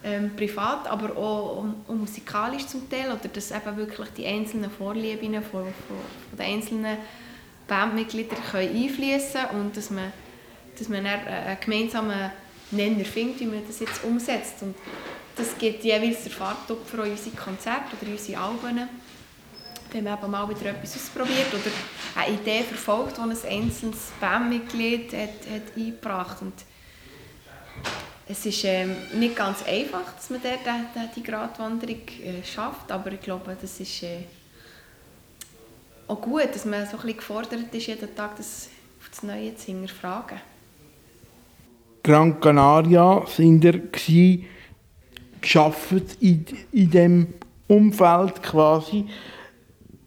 [0.04, 5.32] ähm, privat, aber auch um musikalisch zum Teil, oder dass eben wirklich die einzelnen Vorlieben
[5.34, 5.96] von, von,
[6.28, 6.98] von den einzelnen
[7.66, 10.12] Bandmitgliedern können einfließen und dass man,
[10.78, 12.30] dass man dann einen gemeinsamen
[12.70, 14.62] Nenner findet, wie man das jetzt umsetzt.
[14.62, 14.74] Und
[15.36, 18.88] das gibt jeweils der Fahrt für unsere Konzerte oder unsere Alben.
[19.92, 21.70] Wenn man mal wieder etwas ausprobiert oder
[22.20, 26.64] eine Idee verfolgt, die ein einzelnes Bandmitglied hat, hat eingebracht hat.
[28.26, 33.12] Es ist ähm, nicht ganz einfach, dass man dort die, die Gratwanderung äh, schafft, aber
[33.12, 34.24] ich glaube, das ist äh,
[36.08, 38.68] auch gut, dass man so ein bisschen gefordert ist, jeden Tag das
[39.00, 40.38] auf das Neue zu hinterfragen.
[42.02, 44.44] Gran Canaria sind gsi,
[45.40, 47.26] geschafft in, in dem
[47.66, 49.06] Umfeld quasi.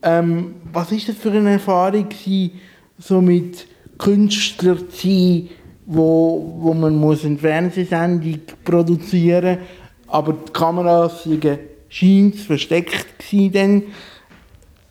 [0.03, 2.51] Ähm, was ist das für eine Erfahrung gsi,
[2.99, 3.67] so mit
[3.97, 5.49] Künstlern zu sein,
[5.85, 9.67] wo, wo man muss eine Fernsehsendung produzieren muss,
[10.07, 13.83] aber die Kameras waren scheint versteckt gewesen.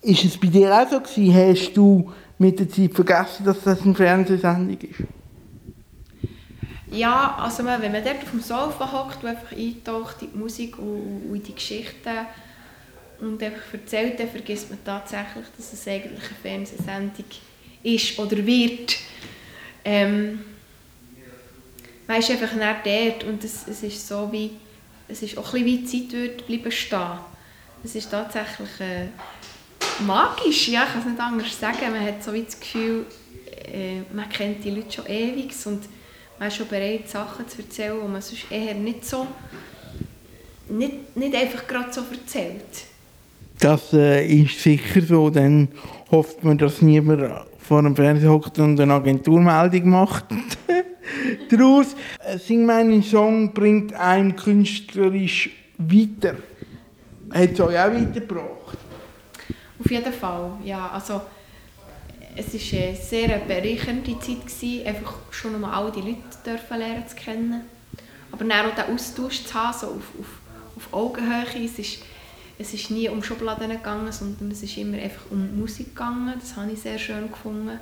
[0.07, 1.35] Ist es bei dir auch so gewesen?
[1.35, 5.03] Hast du mit der Zeit vergessen, dass das eine Fernsehsendung ist?
[6.93, 10.79] Ja, also wenn man dort auf dem Sofa hockt und einfach eintaucht in die Musik
[10.79, 12.19] und, und in die Geschichten
[13.21, 17.25] und einfach erzählt, dann vergisst man tatsächlich, dass es eigentlich eine Fernsehsendung
[17.83, 18.97] ist oder wird.
[19.85, 20.39] Ähm,
[22.07, 24.53] man ist einfach nicht dort und es, es ist so wie,
[25.09, 27.19] es ist auch ein bisschen wie die Zeit wird bleiben stehen.
[27.83, 29.07] Es ist tatsächlich äh,
[30.07, 31.93] magisch, ja, ich kann es nicht anders sagen.
[31.93, 33.07] Man hat so wie das Gefühl,
[33.73, 35.81] äh, man kennt die Leute schon ewig und
[36.39, 39.27] man ist schon bereit, Sachen zu erzählen, die man sonst eher nicht so,
[40.69, 42.63] nicht, nicht einfach gerade so erzählt.
[43.59, 45.31] Das äh, ist sicher so.
[45.31, 45.69] Dann
[46.11, 50.27] hofft man, dass niemand vor dem Fernseher hockt und eine Agenturmeldung macht.
[51.51, 51.97] Daraus.
[52.25, 56.37] Äh, Sing meinen Song bringt einem künstlerisch weiter.
[57.33, 58.79] Hat es euch auch weitergebracht?
[59.79, 60.91] Auf jeden Fall, ja.
[60.91, 61.23] Also,
[62.37, 67.09] es war eine sehr bereichernde Zeit, gewesen, einfach schon einmal all die Leute dürfen lernen
[67.09, 67.63] zu kennen.
[68.31, 71.65] Aber dann auch den Austausch zu haben, so auf, auf, auf Augenhöhe.
[71.65, 71.99] Es ist,
[72.59, 76.35] es ist nie um Schubladen gegangen, sondern es ist immer einfach um Musik gegangen.
[76.39, 77.79] Das habe ich sehr schön gefunden.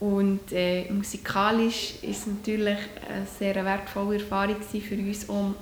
[0.00, 2.78] Und äh, musikalisch ist es natürlich
[3.08, 5.56] eine sehr wertvolle Erfahrung für uns, um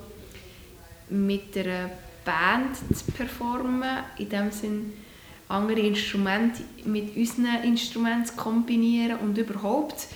[1.09, 1.89] mit einer
[2.23, 4.93] Band zu performen, in dem Sinn
[5.49, 10.07] andere Instrumente mit unseren Instrumenten zu kombinieren und überhaupt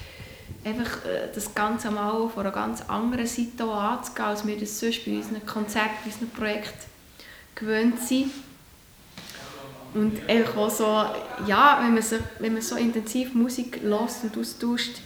[0.63, 5.05] einfach äh, das Ganze mal von einer ganz anderen Seite anzugehen, als wir das sonst
[5.05, 6.89] bei unseren Konzerten, bei unseren Projekten
[7.55, 8.32] gewöhnt sind.
[9.93, 10.86] Und auch so,
[11.47, 15.01] ja, wenn man so, wenn man so intensiv Musik hört und austauscht,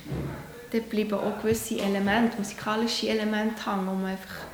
[0.71, 4.45] dann bleiben auch gewisse Elemente, musikalische Elemente hängen, wo man einfach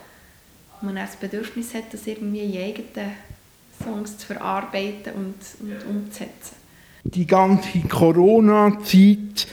[0.80, 3.12] wo man das Bedürfnis hat, das irgendwie in eigenen
[3.84, 6.56] Songs zu verarbeiten und, und umzusetzen.
[7.04, 9.48] Die ganze Corona-Zeit,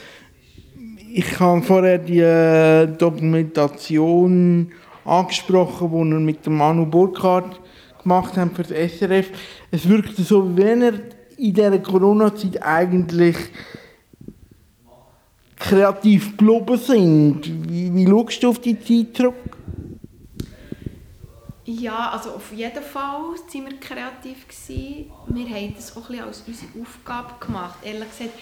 [1.13, 4.71] ich habe vorher die äh, Dokumentation
[5.03, 7.59] angesprochen, die wir mit dem Manu Burkhardt
[8.03, 9.29] gemacht haben für das SRF.
[9.71, 10.93] Es wirkte so, wie wenn er
[11.37, 13.37] in dieser Corona-Zeit eigentlich
[15.55, 17.69] kreativ geblieben sind.
[17.69, 19.48] Wie, wie schaust du auf die Zeit zurück?
[21.71, 24.37] Ja, also auf jeden Fall waren wir kreativ.
[25.27, 27.77] Wir haben das auch ein als unsere Aufgabe gemacht.
[27.83, 28.39] Ehrlich gesagt,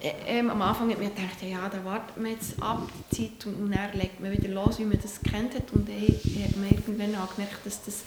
[0.00, 3.46] äh, ähm, am Anfang hat man gedacht, ja, da wartet man jetzt ab die Zeit
[3.46, 5.72] und, dann legt man wieder los, wie man das kennt hat.
[5.72, 8.02] Und dann hat man irgendwann angemerkt, dass das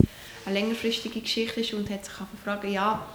[0.46, 3.06] eine längerfristige Geschichte ist und hat sich gefragt, ja,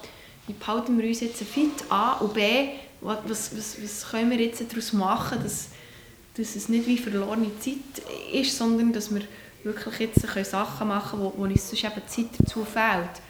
[0.45, 2.67] wie behalten wir uns jetzt fit A und B,
[3.01, 5.69] was, was, was können wir jetzt daraus machen, dass,
[6.37, 7.77] dass es nicht wie verlorene Zeit
[8.31, 9.23] ist, sondern dass wir
[9.65, 13.21] wirklich jetzt können Sachen machen wo, wo uns sonst eben Zeit dazu fehlt.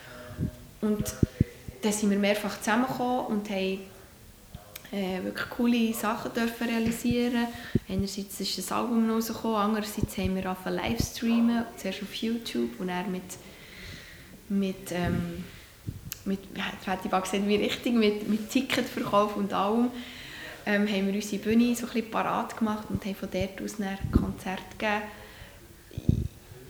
[0.82, 1.16] Und
[1.82, 3.80] dann sind wir mehrfach zusammengekommen und haben
[4.92, 7.48] äh, wirklich coole Sachen dürfen realisieren.
[7.88, 12.88] Einerseits ist das Album rausgekommen, andererseits haben wir angefangen live streamen, zuerst auf YouTube und
[12.88, 13.24] dann mit,
[14.50, 15.44] mit, ähm,
[16.26, 19.90] mit ja, die Bag sehen wir richtig, mit, mit Ticketverkauf und allem,
[20.66, 23.80] ähm, haben wir unsere Bühne so ein bisschen parat gemacht und haben von dort aus
[23.80, 25.04] ein Konzert gegeben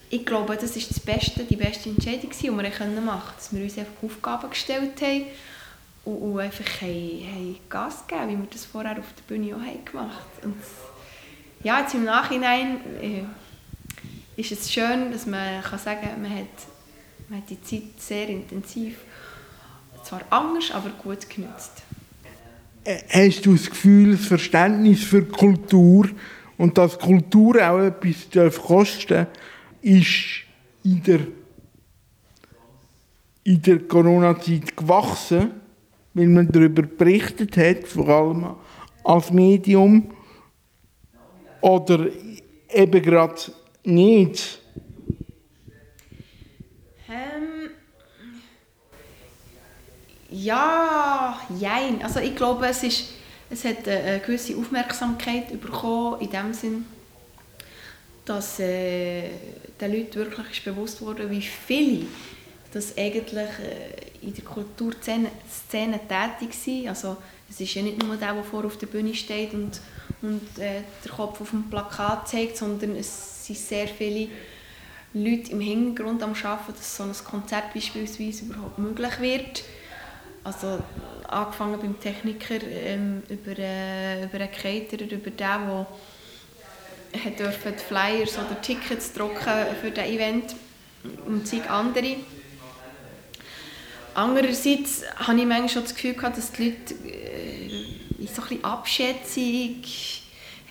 [0.10, 3.64] ich glaube, das ist das Beste, die beste Entscheidung, die wir machen konnten, dass wir
[3.64, 5.26] uns einfach Aufgaben gestellt haben
[6.06, 9.86] und, und einfach haben, haben Gas gegeben, wie wir das vorher auf der Bühne auch
[9.86, 10.54] gemacht haben.
[11.64, 13.24] ja, jetzt im Nachhinein äh,
[14.40, 16.48] ist es schön, dass man kann sagen kann, man hat,
[17.30, 18.98] man hat die Zeit sehr intensiv,
[20.04, 21.82] zwar anders, aber gut genutzt.
[23.10, 26.08] Hast du das Gefühl, das Verständnis für Kultur
[26.58, 29.28] und dass Kultur auch etwas kosten darf,
[29.86, 30.42] ist
[30.84, 31.20] in der,
[33.44, 35.52] in der Corona-Zeit gewachsen,
[36.16, 38.56] weil man darüber berichtet hat, vor allem
[39.04, 40.12] als Medium,
[41.62, 42.08] oder
[42.70, 43.42] eben gerade
[43.84, 44.60] nicht?
[47.08, 47.70] Ähm,
[50.32, 52.02] ja, jein.
[52.02, 53.14] Also ich glaube, es, ist,
[53.52, 56.86] es hat eine gewisse Aufmerksamkeit bekommen, in dem Sinn,
[58.26, 59.30] dass äh,
[59.80, 62.06] den Leuten wirklich ist bewusst wurde, wie viele
[62.74, 66.90] das eigentlich äh, in der Kulturszene Szene tätig sind.
[66.90, 67.18] Also
[67.50, 69.80] es ist ja nicht nur der, der vor auf der Bühne steht und,
[70.22, 74.30] und äh, den Kopf auf dem Plakat zeigt, sondern es sind sehr viele
[75.14, 79.64] Leute im Hintergrund am Arbeiten, dass so ein Konzert beispielsweise überhaupt möglich wird.
[80.44, 80.80] Also
[81.30, 85.88] angefangen beim Techniker, ähm, über, äh, über einen Caterer, über den, der
[87.24, 90.56] hat dürfen die Flyers oder Tickets drucken für das Event
[91.26, 92.18] und zig andere.
[94.14, 97.86] Andererseits habe ich manchmal schon das Gefühl gehabt, dass die Leute äh,
[98.20, 99.76] in so ein haben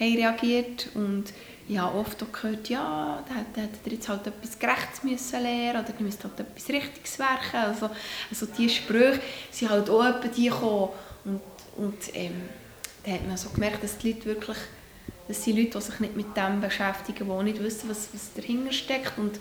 [0.01, 1.25] reagiert und
[1.67, 5.93] ich habe oft auch gehört, ja, da er jetzt halt etwas Gerechtes müssen lernen oder
[5.93, 7.57] du müsst halt etwas Richtiges werken.
[7.57, 7.91] Also,
[8.31, 9.21] also diese Sprüche
[9.51, 10.91] sind halt auch etwa die gekommen.
[11.25, 11.41] Und,
[11.77, 12.43] und ähm,
[13.05, 14.59] da hat man so gemerkt, dass die Leute wirklich,
[15.29, 18.33] das sind Leute, die sich nicht mit dem beschäftigen, die auch nicht wissen, was, was
[18.35, 19.39] dahinter steckt und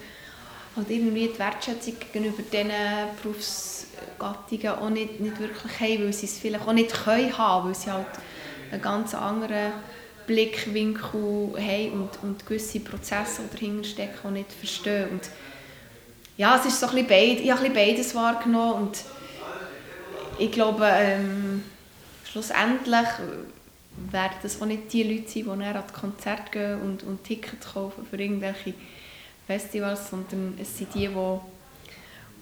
[0.76, 2.72] halt irgendwie die Wertschätzung gegenüber diesen
[3.22, 7.76] Berufsgattungen auch nicht, nicht wirklich haben, weil sie es vielleicht auch nicht können haben, weil
[7.76, 8.08] sie halt
[8.72, 9.74] einen ganz anderen
[10.26, 15.10] Blickwinkel haben und, und gewisse Prozesse, die dahinter stecken, auch nicht verstehen.
[15.10, 15.30] Und
[16.38, 18.98] ja, es ist so ein bisschen beid, ich habe beides wahrgenommen und
[20.40, 21.64] ich glaube, ähm,
[22.32, 23.08] schlussendlich
[24.12, 27.24] werden das auch nicht die Leute sein, die nachher an das Konzert gehen und, und
[27.24, 28.74] Tickets kaufen für irgendwelche
[29.46, 31.39] Festivals, sondern es sind die, die,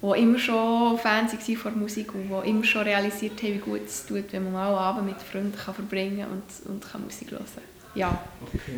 [0.01, 3.81] die immer schon Fans waren von Musik und die immer schon realisiert haben, wie gut
[3.85, 7.03] es tut, wenn man mal einen Abend mit Freunden kann verbringen kann und, und kann
[7.03, 7.45] Musik hören.
[7.93, 8.23] Ja,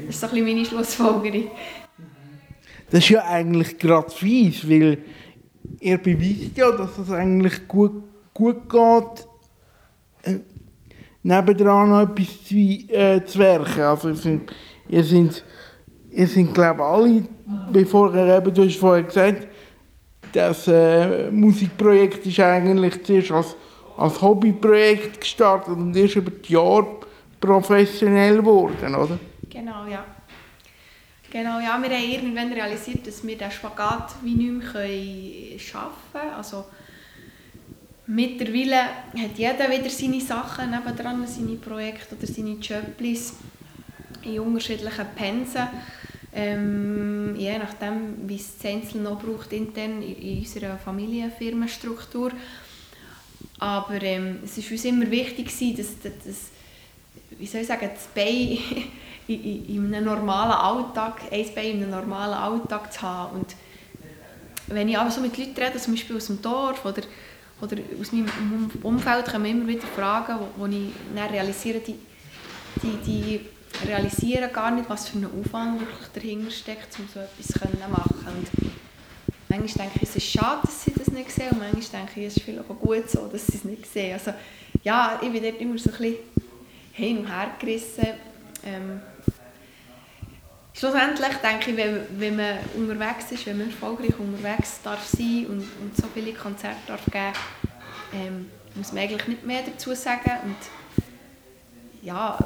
[0.07, 1.51] das ist so ein bisschen meine Schlussfolgerung.
[2.89, 4.99] Das ist ja eigentlich gerade fies, weil
[5.80, 8.03] ihr beweist ja, dass es eigentlich gut,
[8.34, 9.28] gut geht,
[10.24, 10.39] äh,
[11.24, 13.82] nebendran noch etwas zu, äh, zu werken.
[13.82, 14.53] Also ihr sind,
[14.88, 15.43] ihr sind,
[16.11, 17.24] ihr sind glaube alle,
[17.71, 19.47] bevor ihr eben, du hast vorher gesagt,
[20.34, 23.55] das äh, Musikprojekt ist eigentlich zuerst als,
[23.97, 26.88] als Hobbyprojekt gestartet und erst über die Jahre
[27.39, 29.19] professionell geworden, oder?
[29.49, 30.03] Genau, ja.
[31.32, 35.59] Genau, ja, wir haben irgendwann realisiert, dass wir den Spagat wie nicht mehr können
[36.11, 36.34] können.
[36.38, 36.65] Also,
[38.08, 38.82] mittlerweile
[39.18, 43.34] hat jeder wieder seine Sachen nebendran, seine Projekte oder seine Jobs
[44.24, 45.68] in unterschiedlichen Pensen.
[46.36, 52.32] Ähm, je nachdem, wie es das Einzelne noch braucht intern in, unserer Familienfirmenstruktur.
[53.60, 55.45] Aber ähm, es war uns immer wichtig,
[55.78, 56.49] dass, dass,
[57.38, 58.58] wie soll ich sagen, das Bein
[59.28, 63.41] in, in, in einem normalen Alltag, ein Bein in einem normalen Alltag zu haben.
[63.41, 63.56] Und
[64.68, 67.04] wenn ich aber so mit Leuten rede, zum Beispiel aus dem Dorf oder,
[67.64, 71.95] oder aus meinem Umfeld, kommen immer wieder Fragen, wo, wo ich dann realisiere, die,
[72.82, 73.39] die, die
[73.88, 78.28] realisieren gar nicht, was für ein Aufwand wirklich dahinter steckt, um so etwas zu machen.
[78.38, 78.72] Und
[79.49, 82.28] manchmal denke ich, es ist schade, dass sie das nicht sehen und manchmal denke ich,
[82.28, 84.14] es ist vielleicht auch gut so, dass sie es nicht sehen.
[84.14, 84.34] Also
[84.84, 86.16] ja, ich bin dort immer so ein bisschen
[86.91, 88.07] hin und her gerissen.
[88.66, 89.01] Ähm,
[90.74, 95.67] schlussendlich denke ich, wenn, wenn man unterwegs ist, wenn man erfolgreich unterwegs darf sein und,
[95.82, 97.34] und so viele Konzerte darf geben
[98.13, 98.45] ähm,
[98.76, 100.32] muss man eigentlich nicht mehr dazu sagen.
[100.45, 100.55] Und
[102.01, 102.38] ja,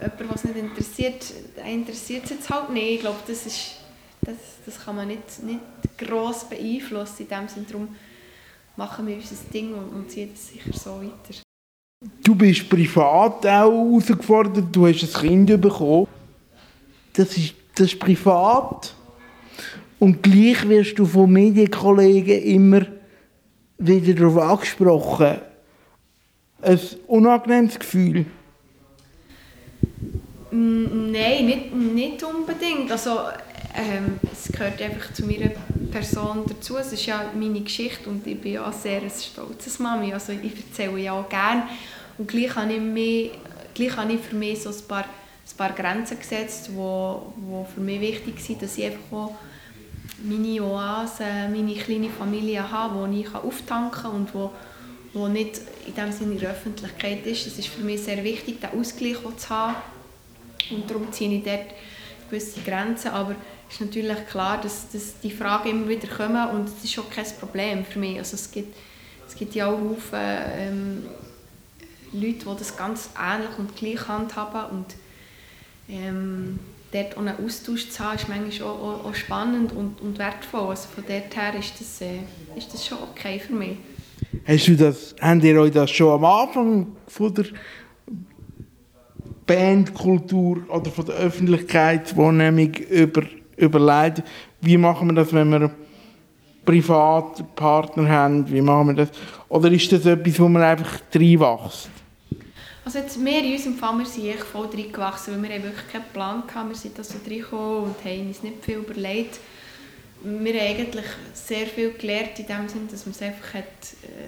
[0.00, 1.32] jemand, was nicht interessiert,
[1.64, 2.94] interessiert es jetzt halt nicht.
[2.94, 3.76] Ich glaube, das, ist,
[4.22, 5.60] das, das kann man nicht, nicht
[5.98, 7.22] gross beeinflussen.
[7.22, 7.88] In dem Sinne, darum
[8.76, 11.40] machen wir unser Ding und, und ziehen es sicher so weiter.
[12.22, 16.06] Du bist privat auch herausgefordert, du hast ein Kind bekommen.
[17.14, 18.94] Das ist, das ist privat.
[19.98, 22.86] Und gleich wirst du von Medienkollegen immer
[23.78, 25.38] wieder darauf angesprochen.
[26.62, 28.26] Ein unangenehmes Gefühl.
[30.50, 32.90] Mm, Nein, nicht, nicht unbedingt.
[32.90, 33.18] Also,
[33.74, 35.50] ähm, es gehört einfach zu meiner
[35.90, 36.76] Person dazu.
[36.76, 40.12] Es ist ja meine Geschichte und ich bin ja sehr ein stolzes Mami.
[40.12, 41.64] Also ich erzähle ja auch gerne.
[42.16, 43.30] Und gleich habe ich, mich,
[43.74, 45.04] gleich habe ich für mich so ein paar,
[45.52, 49.34] ein paar Grenzen gesetzt, die wo, wo für mich wichtig sind, dass ich einfach auch
[50.22, 54.50] meine Oase, meine kleine Familie habe, wo ich auftanken kann und wo,
[55.12, 57.46] wo nicht in dem Sinne in der Öffentlichkeit ist.
[57.46, 59.76] Es ist für mich sehr wichtig, den Ausgleich zu haben.
[60.70, 61.66] Und darum ziehe ich dort
[62.30, 63.10] gewisse Grenzen.
[63.10, 63.34] Aber
[63.68, 67.10] es ist natürlich klar, dass, dass die Fragen immer wieder kommen und das ist auch
[67.10, 68.18] kein Problem für mich.
[68.18, 68.74] Also es gibt,
[69.26, 70.20] es gibt ja auch Haufen
[70.56, 71.06] ähm,
[72.12, 74.86] Leute, die das ganz ähnlich und gleich handhaben und
[75.88, 76.58] ähm,
[76.92, 80.68] dort einen Austausch zu haben, ist manchmal auch, auch, auch spannend und, und wertvoll.
[80.70, 82.18] Also von dort her ist das, äh,
[82.56, 83.76] ist das schon okay für mich.
[84.46, 87.46] Hast du das, habt ihr euch das schon am Anfang von der
[89.46, 93.22] Bandkultur oder von der Öffentlichkeitswahrnehmung über,
[93.56, 94.22] überlegt,
[94.60, 95.70] wie machen wir das, wenn wir
[96.64, 99.10] privat Partner haben, wie machen wir das?
[99.48, 101.90] Oder ist das etwas, wo man einfach reinwächst?
[102.84, 105.88] Also jetzt wir in unserem Fall, wir sind echt voll reingewachsen, weil wir haben wirklich
[105.90, 106.68] keinen Plan hatten.
[106.68, 109.40] Wir sind da so reingekommen und haben uns nicht viel überlegt.
[110.22, 113.06] Wir haben eigentlich sehr viel gelernt in dem Sinne, dass,
[113.54, 113.64] hat,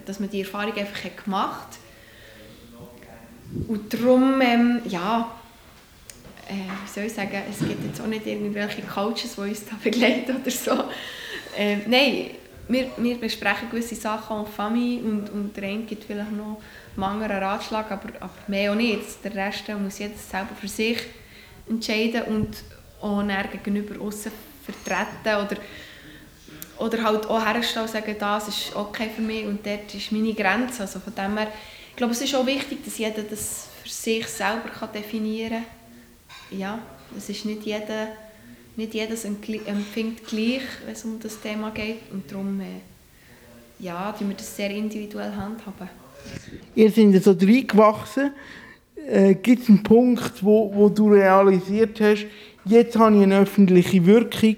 [0.06, 1.78] dass man die Erfahrung einfach hat gemacht hat.
[3.68, 5.30] Und darum, ähm, ja,
[6.48, 9.76] äh, wie soll ich sagen, es gibt jetzt auch nicht irgendwelche Coaches, die uns da
[9.82, 10.84] begleiten oder so.
[11.56, 12.30] Äh, nein,
[12.68, 16.60] wir, wir besprechen gewisse Sachen en Familie und, und der eine gibt vielleicht noch
[16.96, 19.24] einen anderen Ratschlag, aber, aber mehr auch nicht.
[19.24, 20.98] Der Rest muss jeder selber für sich
[21.68, 22.56] entscheiden und
[23.00, 24.32] auch dann gegenüber außen
[24.64, 25.56] vertreten oder,
[26.78, 30.34] oder halt auch herstellen und sagen, das ist okay für mich und dort ist meine
[30.34, 30.82] Grenze.
[30.82, 31.48] Also von dem her,
[31.90, 35.64] ich glaube, es ist auch wichtig, dass jeder das für sich selber kann definieren
[36.50, 36.58] kann.
[36.58, 36.78] Ja,
[37.16, 38.08] es ist nicht jeder,
[38.76, 42.80] nicht jedes empfindet gleich, wenn es um das Thema geht und darum äh,
[43.78, 45.88] ja, tun wir das sehr individuell handhaben.
[46.74, 48.32] Ihr seid so reingewachsen.
[49.08, 52.26] Äh, Gibt es einen Punkt, wo, wo du realisiert hast,
[52.64, 54.56] jetzt habe ich eine öffentliche Wirkung,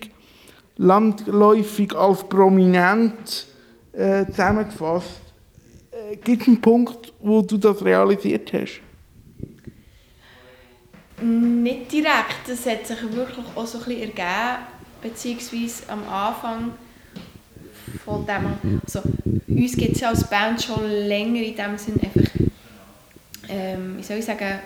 [0.77, 3.47] landläufig als prominent
[3.93, 5.21] äh, zusammengefasst.
[5.91, 8.81] Äh, Gibt es einen Punkt, wo du das realisiert hast?
[11.21, 14.65] Nicht direkt, das hat sich wirklich auch so ein bisschen ergeben,
[15.03, 16.73] beziehungsweise am Anfang
[18.05, 19.03] von dem, also
[19.47, 22.31] uns gibt es ja als Band schon länger in dem Sinn einfach,
[23.49, 24.61] ähm, wie soll ich sagen,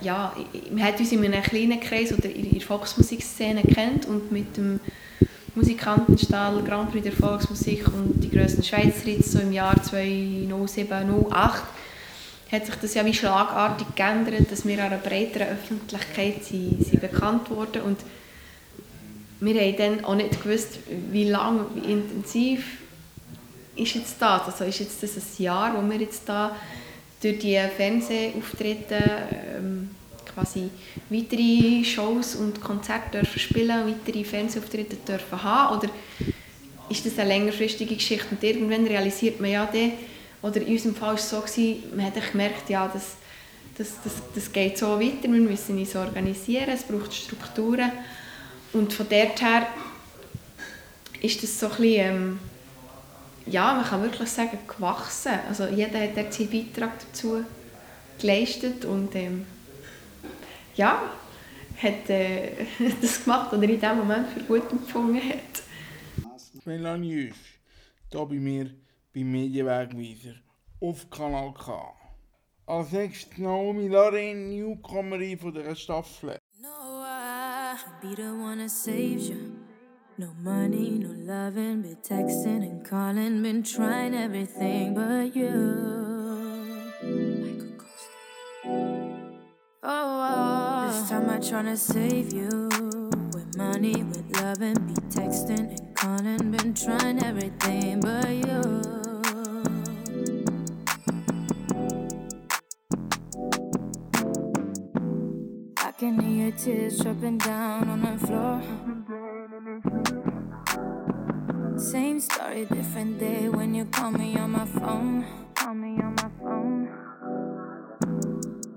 [0.00, 0.32] ja,
[0.70, 4.80] man hat uns in einem kleinen Kreis oder in der Volksmusikszene kennt und mit dem
[5.54, 11.62] Musikantenstall Grand Prix der Volksmusik und die grössten Schweizer Hits so im Jahr 2007, 2008
[12.52, 17.00] hat sich das ja wie schlagartig geändert, dass wir an einer breiteren Öffentlichkeit sind, sind
[17.00, 17.98] bekannt wurden und
[19.46, 20.78] wir haben dann auch nicht gewusst,
[21.10, 22.78] wie lang, wie intensiv
[23.76, 24.42] ist jetzt das.
[24.46, 26.56] Also ist jetzt das ein Jahr, wo wir jetzt da
[27.22, 28.98] durch die Fernsehauftritte
[29.56, 29.90] ähm,
[30.34, 30.68] quasi
[31.08, 35.88] weitere Shows und Konzerte dürfen spielen, weitere Fernsehauftritte dürfen haben oder
[36.88, 39.92] ist das eine längerfristige Geschichte und irgendwann realisiert man ja dann,
[40.42, 43.16] oder in unserem Fall war es so, gewesen, man hat gemerkt, ja, das,
[43.78, 47.90] das, das, das geht so weiter, wir müssen uns organisieren, es braucht Strukturen.
[48.76, 49.68] Und von dort her
[51.22, 52.38] ist das so ein bisschen, ähm,
[53.46, 55.32] ja, man kann wirklich sagen, gewachsen.
[55.48, 57.42] Also jeder hat dort seinen Beitrag dazu
[58.20, 59.46] geleistet und ähm,
[60.74, 61.02] ja,
[61.82, 62.66] hat äh,
[63.00, 65.62] das gemacht oder in dem Moment für gut empfunden hat.
[66.66, 67.60] Melanie Üsch,
[68.10, 68.70] hier bei mir
[69.14, 70.34] beim Medienwegweiser
[70.80, 71.94] auf Kanal K.
[72.66, 76.36] Als nächstes Naomi Lorraine, Newcomerin von dieser Staffel.
[76.60, 76.68] No,
[77.76, 79.54] I be the one that saves you.
[80.16, 86.92] No money, no loving, been texting and calling, been trying everything but you.
[89.82, 92.70] Oh, oh, this time I tryna save you.
[93.34, 98.95] With money, with loving, be texting and calling, been trying everything but you.
[105.98, 108.60] Can hear your tears dropping down on the floor.
[111.78, 115.24] Same story, different day when you call me on my phone.
[115.54, 116.90] Call me on my phone.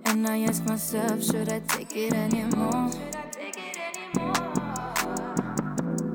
[0.06, 2.90] And I ask myself, should I take it anymore?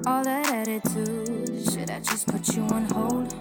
[0.07, 3.35] All that attitude, should I just put you on hold?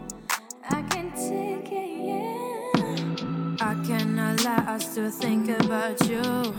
[0.69, 3.55] I can take it, yeah.
[3.61, 6.53] I cannot lie, I still think about you.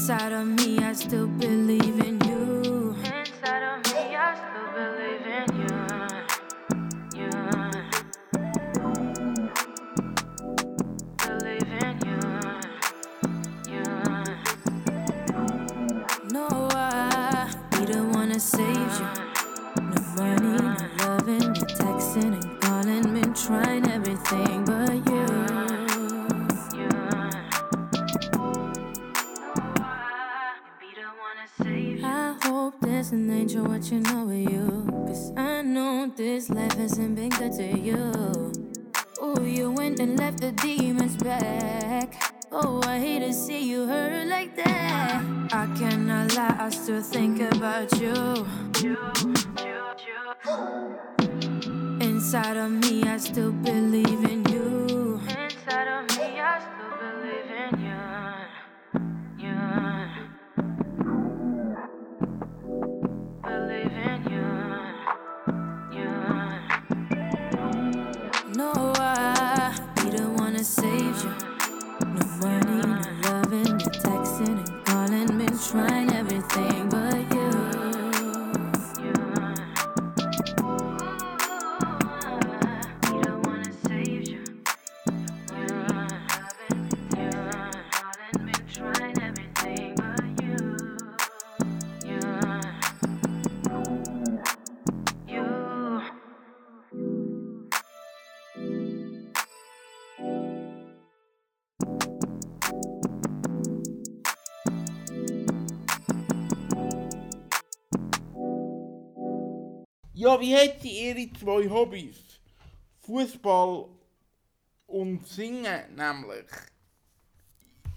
[0.00, 2.29] Inside of me, I still believe in you.
[33.52, 34.86] There's an angel watching over you.
[35.06, 38.52] Cause I know this life hasn't been good to you.
[39.20, 42.34] Oh, you went and left the demons back.
[42.52, 45.22] Oh, I hate to see you hurt like that.
[45.52, 48.14] I cannot lie, I still think about you.
[52.00, 54.79] Inside of me, I still believe in you.
[75.70, 76.09] Trying
[110.20, 112.18] Ja, wie hat sie ihre zwei Hobbys?
[113.06, 113.86] Fußball
[114.86, 116.46] und Singen nämlich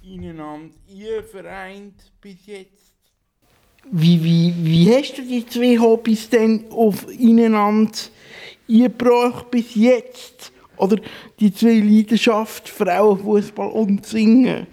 [0.02, 2.94] ineinander ihr vereint bis jetzt.
[3.92, 7.92] Wie, wie, wie hast du die zwei Hobbys denn auf ineinander
[8.70, 10.54] eingebracht bis jetzt?
[10.78, 11.02] Oder
[11.42, 14.68] die zwei Leidenschaften, Frauenfußball und Singen?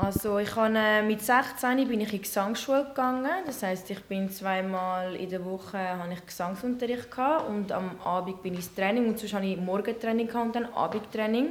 [0.00, 3.26] Also ich habe, äh, mit 16 bin ich in die Gesangsschule gegangen.
[3.44, 8.40] Das heißt, ich bin zweimal in der Woche habe ich Gesangsunterricht gehabt und am Abend
[8.40, 11.50] bin ich ins Training und sonst habe ich Morgentraining und dann Abendtraining.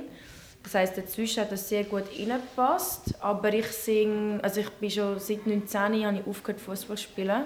[0.63, 3.15] Das heißt, dazwischen hat das sehr gut reingepasst.
[3.19, 7.43] Aber ich singe, also ich bin schon seit 19 habe ich aufgehört Fußball zu spielen.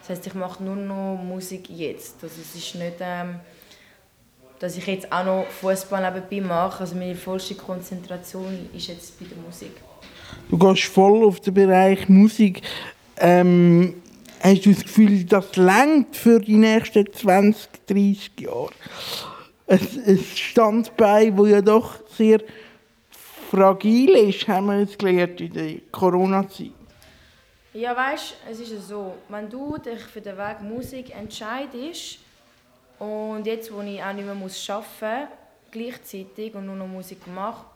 [0.00, 2.22] Das heißt, ich mache nur noch Musik jetzt.
[2.22, 3.40] Also es ist nicht, ähm,
[4.58, 6.80] dass ich jetzt auch noch Fußball nebenbei mache.
[6.80, 9.72] Also meine vollste Konzentration ist jetzt bei der Musik.
[10.48, 12.62] Du gehst voll auf den Bereich Musik.
[13.18, 14.02] Ähm,
[14.40, 18.70] hast du das Gefühl, das längt für die nächsten 20, 30 Jahre?
[19.66, 22.40] Ein, ein Standbein, das ja doch sehr
[23.50, 26.72] fragil ist, haben wir jetzt gelernt in der Corona-Zeit.
[27.72, 32.18] Ja, weißt, es ist so, wenn du dich für den Weg Musik entscheidest
[32.98, 34.68] und jetzt, wo ich auch nicht mehr arbeiten muss,
[35.72, 37.66] gleichzeitig und nur noch Musik mache,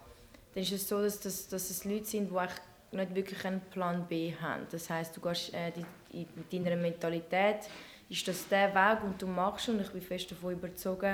[0.54, 4.06] dann ist es so, dass, das, dass es Leute sind, die nicht wirklich einen Plan
[4.08, 4.66] B haben.
[4.70, 5.72] Das heißt, du gehst äh,
[6.12, 7.68] die, mit deiner Mentalität,
[8.08, 11.04] ist das der Weg und du machst und ich bin fest davon überzeugt,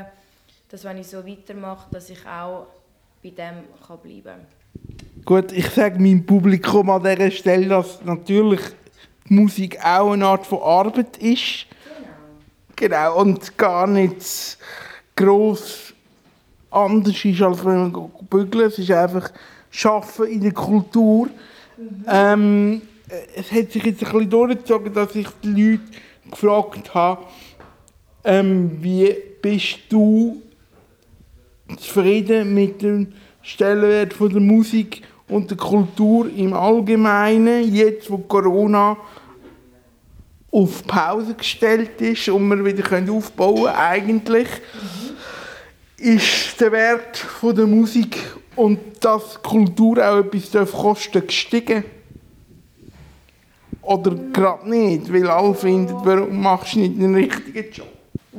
[0.69, 2.67] dass wenn ich so weitermache, dass ich auch
[3.23, 4.47] bei dem kann bleiben kann.
[5.25, 8.61] Gut, ich sage meinem Publikum an dieser Stelle, dass natürlich
[9.29, 11.67] die Musik auch eine Art von Arbeit ist.
[12.77, 13.21] Genau.
[13.21, 14.59] Und gar nicht
[15.17, 15.94] gross
[16.75, 18.67] anders ist, als wenn man bügeln.
[18.67, 19.31] Es ist einfach
[19.71, 21.29] Schaffen in der Kultur.
[22.07, 22.83] Ähm,
[23.37, 25.85] es hat sich jetzt ein bisschen durchgezogen, dass ich die Leute
[26.31, 27.23] gefragt habe,
[28.25, 30.41] ähm, wie bist du
[31.77, 33.13] zufrieden mit dem
[33.43, 38.97] Stellenwert von der Musik und der Kultur im Allgemeinen, jetzt wo Corona
[40.51, 44.49] auf Pause gestellt ist und wir wieder aufbauen können, eigentlich,
[46.05, 48.19] ist der Wert der Musik
[48.57, 51.85] und dass Kultur auch etwas kosten gestiegen.
[53.81, 57.89] Oder gerade nicht, weil alle finden, warum machst du nicht den richtigen Job?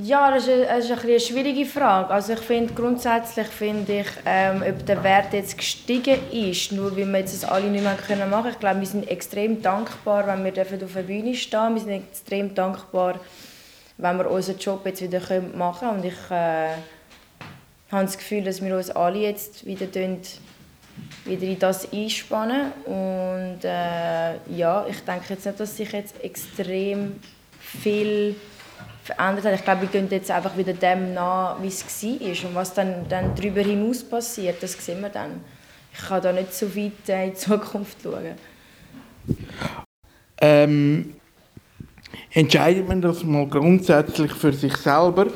[0.02, 2.10] Ja, das ist, eine, das ist eine schwierige Frage.
[2.10, 7.06] Also ich finde grundsätzlich finde ich, ähm, ob der Wert jetzt gestiegen ist, nur weil
[7.06, 8.52] wir jetzt das alle nicht mehr können machen.
[8.52, 11.76] Ich glaube, wir sind extrem dankbar, wenn wir dürfen auf der Bühne stehen.
[11.76, 13.20] Wir sind extrem dankbar,
[13.98, 15.22] wenn wir unseren Job jetzt wieder
[15.56, 16.00] machen können.
[16.00, 16.74] Und ich äh,
[17.96, 19.88] habe das Gefühl, dass wir uns alle jetzt wieder
[21.26, 27.16] wieder in das einspannen und äh, ja, ich denke jetzt nicht, dass sich jetzt extrem
[27.60, 28.36] viel
[29.04, 29.56] verändert hat.
[29.56, 32.50] Ich glaube, wir gehen jetzt einfach wieder dem nach, wie es war.
[32.50, 35.42] Und was dann, dann darüber hinaus passiert, das sehen wir dann.
[35.94, 38.36] Ich kann da nicht so weit in die Zukunft schauen.
[40.42, 41.16] Ähm,
[42.32, 45.28] entscheidet man das mal grundsätzlich für sich selber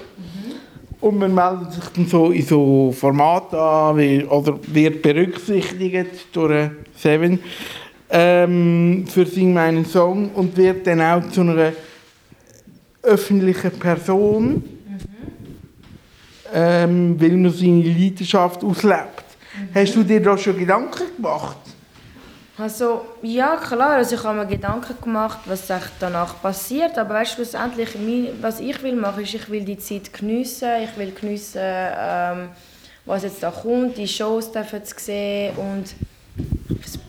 [1.02, 6.72] und man meldet sich dann so in so Formaten an wie, oder wird berücksichtigt durch
[6.96, 7.40] Seven
[8.10, 11.74] ähm, für Sing meinen Song und wird dann auch zu einer
[13.02, 14.64] öffentliche Person,
[16.54, 19.24] ähm, weil man seine Leidenschaft auslebt.
[19.74, 21.58] Hast du dir da schon Gedanken gemacht?
[22.60, 25.64] Also, ja, klar, also ich habe mir Gedanken gemacht, was
[26.00, 27.90] danach passiert, aber weißt, schlussendlich,
[28.42, 32.50] was ich will machen, ist, ich will die Zeit geniessen, ich will geniessen, ähm,
[33.06, 35.96] was jetzt da kommt, die Shows dürfen zu sehen und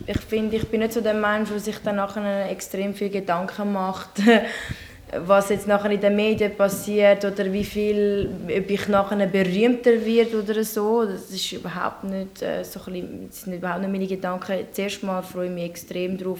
[0.07, 3.73] ich finde, ich bin nicht so der Mensch, der sich dann nachher extrem viel Gedanken
[3.73, 4.09] macht,
[5.13, 10.33] was jetzt nachher in den Medien passiert oder wie viel, ob ich nachher berühmter wird
[10.33, 11.05] oder so.
[11.05, 14.65] Das ist überhaupt nicht, äh, so ein bisschen, sind überhaupt nicht meine Gedanken.
[14.71, 16.39] Zuerst mal freue ich mich extrem darauf,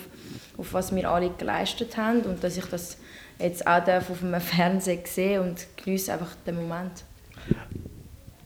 [0.57, 2.97] auf was wir alle geleistet haben und dass ich das
[3.39, 7.03] jetzt auch darf auf dem Fernsehen sehen und genieße einfach den Moment.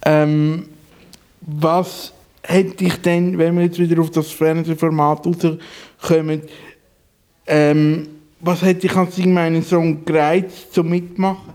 [0.06, 0.70] Ähm,
[1.42, 6.42] was hätte ich denn, wenn wir jetzt wieder auf das Fernsehformat rauskommen,
[7.48, 8.15] ähm,
[8.46, 11.52] was hat dich an meinen Song gereizt zum Mitmachen?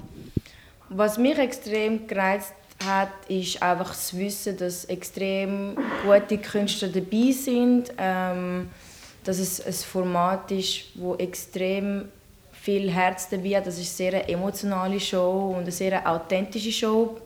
[0.89, 2.53] Was mich extrem gereizt
[2.85, 8.71] hat, ist einfach das Wissen, dass extrem gute Künstler dabei sind, ähm,
[9.23, 12.09] dass es ein Format ist, wo extrem
[12.53, 13.69] viel Herz dabei hat.
[13.69, 17.19] Das ist eine sehr emotionale Show und eine sehr authentische Show.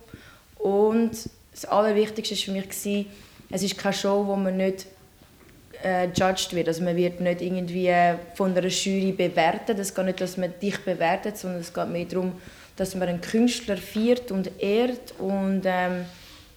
[0.59, 1.13] Und
[1.53, 3.07] das Allerwichtigste war für mich,
[3.51, 4.87] es ist keine Show, wo man nicht
[5.85, 6.09] äh,
[6.53, 6.69] wird.
[6.69, 7.93] Also man wird nicht irgendwie
[8.35, 9.79] von einer Jury bewertet.
[9.79, 12.33] Es geht nicht, dass man dich bewertet, sondern es geht mehr darum,
[12.77, 16.05] dass man einen Künstler feiert und ehrt und ähm,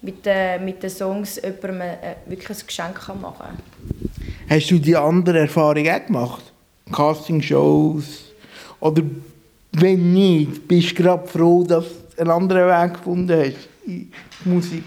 [0.02, 3.58] mit, den, mit den Songs jemandem äh, wirklich ein Geschenk kann machen kann.
[4.50, 6.54] Hast du die andere Erfahrung auch gemacht?
[6.92, 8.32] Castingshows?
[8.80, 9.04] Oder
[9.74, 14.10] wenn nicht, bist du gerade froh, dass du einen anderen Weg gefunden hast in
[14.46, 14.84] die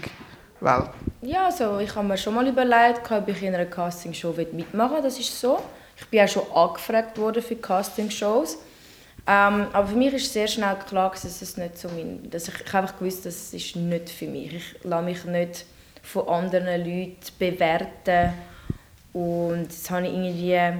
[0.61, 0.89] Musikwelt?
[1.21, 5.01] Ja, also ich habe mir schon mal überlegt, ob ich in einer Castingshow mitmachen will.
[5.01, 5.59] Das ist so.
[5.97, 8.57] Ich bin auch schon angefragt worden für Castingshows.
[9.27, 12.55] Ähm, aber für mich ist sehr schnell klar, dass es nicht so mein, dass ich,
[12.55, 14.53] ich einfach gewusst, das ist nicht für mich.
[14.53, 15.65] Ich lasse mich nicht
[16.01, 18.33] von anderen Leuten bewerten
[19.13, 20.79] und das habe ich irgendwie,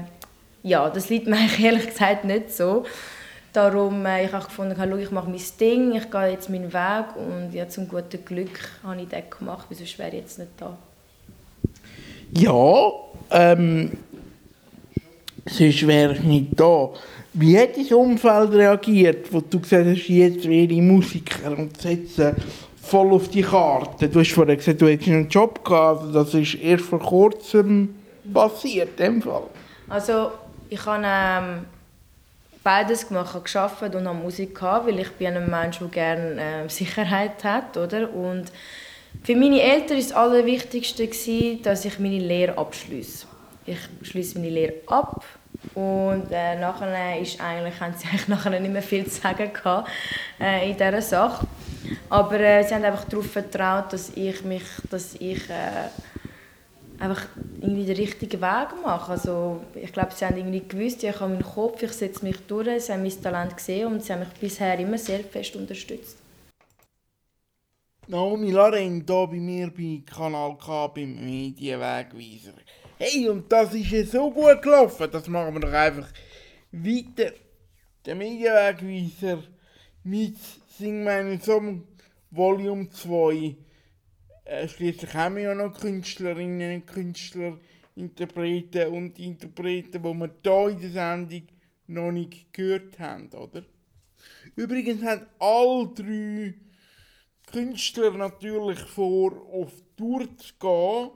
[0.63, 2.83] ja, das liegt mir ehrlich gesagt nicht so.
[3.53, 7.05] Darum äh, ich habe gefunden, schau, ich mache mein Ding, ich gehe jetzt meinen Weg
[7.15, 10.51] und ja, zum guten Glück habe ich das gemacht, weil sonst wäre ich jetzt nicht
[10.57, 10.77] da.
[12.33, 12.91] Ja,
[13.29, 13.91] ähm,
[15.45, 16.89] sonst wäre ich nicht da.
[17.33, 22.35] Wie hat dein Umfeld reagiert, wo du gesagt hast, jetzt wäre ich Musiker und setze
[22.81, 24.07] voll auf die Karte?
[24.07, 27.95] Du hast vorhin gesagt, du hättest einen Job gehabt, also das ist erst vor kurzem
[28.33, 29.43] passiert, in dem Fall.
[29.89, 30.31] Also
[30.69, 31.65] ich habe ähm,
[32.63, 36.41] beides gemacht, habe gearbeitet und habe Musik gehabt, weil ich bin ein Mensch, der gerne
[36.65, 38.13] äh, Sicherheit hat, oder?
[38.13, 38.51] Und
[39.23, 43.27] für meine Eltern war das Allerwichtigste, gewesen, dass ich meine Lehre abschließe.
[43.65, 45.23] Ich schließe meine Lehre ab
[45.75, 49.89] und äh, nachher ist eigentlich, haben sie eigentlich nachher nicht mehr viel zu sagen gehabt,
[50.39, 51.45] äh, in dieser Sache.
[52.09, 55.89] Aber äh, sie haben einfach darauf vertraut, dass ich mich, dass ich äh,
[57.01, 57.27] einfach
[57.59, 59.11] irgendwie den richtigen Weg mache.
[59.11, 62.83] Also, ich glaube, sie haben irgendwie gewusst, ich habe meinen Kopf, ich setze mich durch,
[62.83, 66.17] sie haben mein Talent gesehen und sie haben mich bisher immer sehr fest unterstützt.
[68.07, 72.53] Naomi Laren hier bei mir bei Kanal K beim Medienwegweiser.
[72.97, 76.07] Hey, und das ist ja so gut gelaufen, das machen wir doch einfach
[76.71, 77.31] weiter.
[78.05, 79.43] Der Medienwegweiser
[80.03, 80.37] mit
[80.77, 81.83] Sing meinen Song
[82.31, 83.55] Volume 2.
[84.51, 87.57] Äh, Schließlich haben wir ja noch Künstlerinnen und Künstler,
[87.95, 91.47] Interpreten und Interpreten, die wir hier in der Sendung
[91.87, 93.63] noch nicht gehört haben, oder?
[94.57, 96.53] Übrigens haben alle drei
[97.49, 101.11] Künstler natürlich vor, auf Tour zu gehen.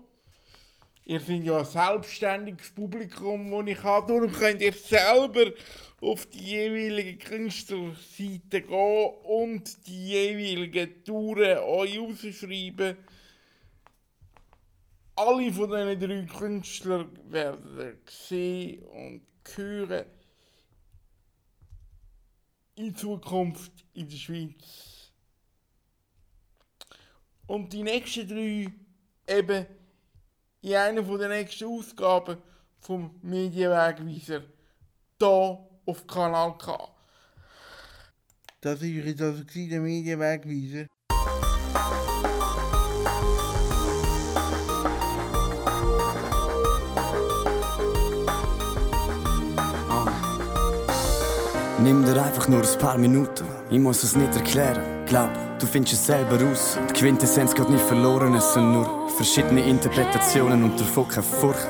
[1.03, 4.13] Ihr seid ja ein selbstständiges Publikum, das ich habe.
[4.13, 5.51] Darum könnt ihr selber
[5.99, 12.95] auf die jeweilige Künstlerseite gehen und die jeweiligen Touren euch rausschreiben.
[15.17, 19.21] Alle von diesen drei Künstlern werden sehen und
[19.55, 20.05] hören
[22.75, 25.11] in Zukunft in der Schweiz.
[27.47, 28.73] Und die nächsten drei
[29.27, 29.65] eben
[30.61, 32.37] in einer der nächsten Ausgaben
[32.79, 34.41] vom Medienwegweiser
[35.19, 36.89] hier auf Kanal K.
[38.59, 40.87] Das war also der Medienwegweiser.
[51.85, 54.81] Nimm dir einfach nur ein paar Minuten, ich muss es nicht erklären.
[55.05, 55.29] Glaub,
[55.59, 56.79] du findest es selber raus.
[56.89, 61.67] Die Quintessenz geht nicht verloren, es sind nur verschiedene Interpretationen und davon keine Furcht.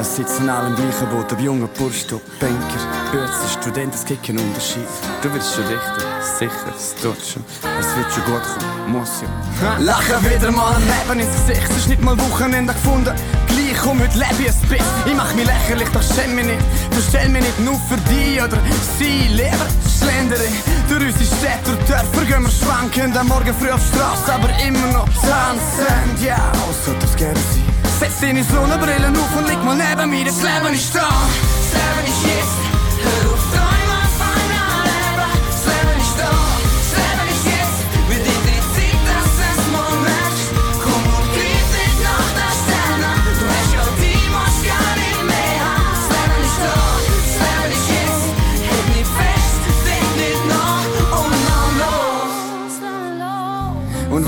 [0.00, 2.80] Es sitzen alle im gleichen Boot, ob junger Bursch, ob Banker,
[3.12, 4.88] Bürzer, Student, es gibt keinen Unterschied.
[5.20, 6.06] Du bist schon richtig,
[6.38, 7.44] sicher, es tut schon.
[7.78, 9.76] Es wird schon gut kommen, muss ja.
[9.80, 13.14] Lachen wieder mal ein Leben ins Gesicht, es ist nicht mal Wochenende gefunden.
[13.48, 15.06] Gleich komm, heute lebe ich ein bisschen.
[15.06, 16.62] Ich mach mich lächerlich, doch schäm mich nicht.
[16.90, 18.58] Verstell mich nicht nur für dich oder
[18.98, 19.66] sie, lieber
[19.98, 20.48] schlendere.
[20.88, 23.16] Durch unsere Städte und Dörfer gehen wir schwanken.
[23.16, 26.24] Am Morgen früh auf die Straße, aber immer noch tanzen.
[26.24, 27.64] Ja, yeah, so sollte es gerne sein.
[28.00, 31.08] Setz deine Sonnenbrille auf und leg mal neben mir, das Leben ist da.
[31.08, 32.67] Das Leben ist jetzt.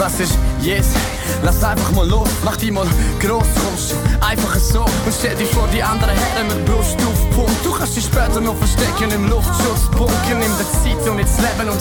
[0.01, 0.97] Was ist jetzt?
[1.43, 2.87] Lass einfach mal los, mach die mal
[3.21, 7.65] groß, du einfach so und stell dich vor die anderen Herren mit Brust auf Punkt.
[7.65, 11.81] Du kannst dich später noch verstecken im Luftschutzbunker, nimm dir Zeit und jetzt leben und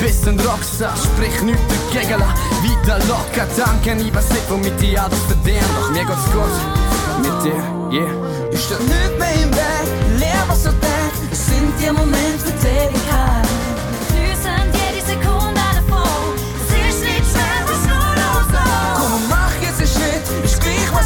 [0.00, 0.94] bist ein Rockstar.
[0.96, 1.62] Sprich nichts
[1.92, 4.04] dagegen, weiter locker danken.
[4.04, 6.90] Ich weiß nicht, womit die alles verdienen, doch mir geht's gut
[7.22, 8.50] mit dir, yeah.
[8.52, 11.20] Ich steh nicht mehr im Weg, leer was du denkst.
[11.32, 13.39] Sind die Momente für die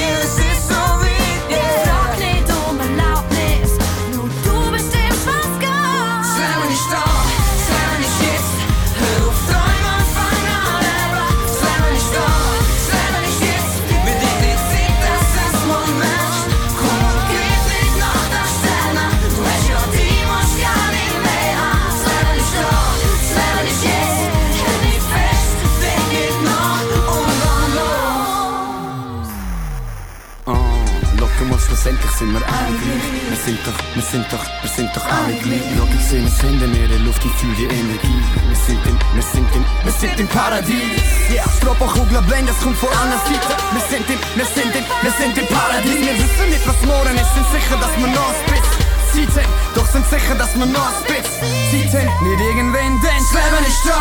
[32.23, 33.07] sind wir alle gleich.
[33.31, 35.67] Wir sind doch, wir sind doch, wir sind doch alle gleich.
[35.75, 38.23] Schau, ich sehe es hinter mir, die Luft, ich fühle die Energie.
[38.47, 41.03] Wir sind im, wir sind im, wir sind im Paradies.
[41.35, 43.53] Ja, Stroppenkugler blend, es kommt von einer Seite.
[43.75, 45.99] Wir sind im, wir sind im, wir sind im Paradies.
[45.99, 48.71] Wir wissen nicht, was morgen ist, sind sicher, dass wir noch spitz.
[49.13, 51.31] Zeit haben, doch sind sicher, dass wir noch spitz.
[51.43, 53.99] Zeit haben, nicht irgendwann, denn das Leben ist da.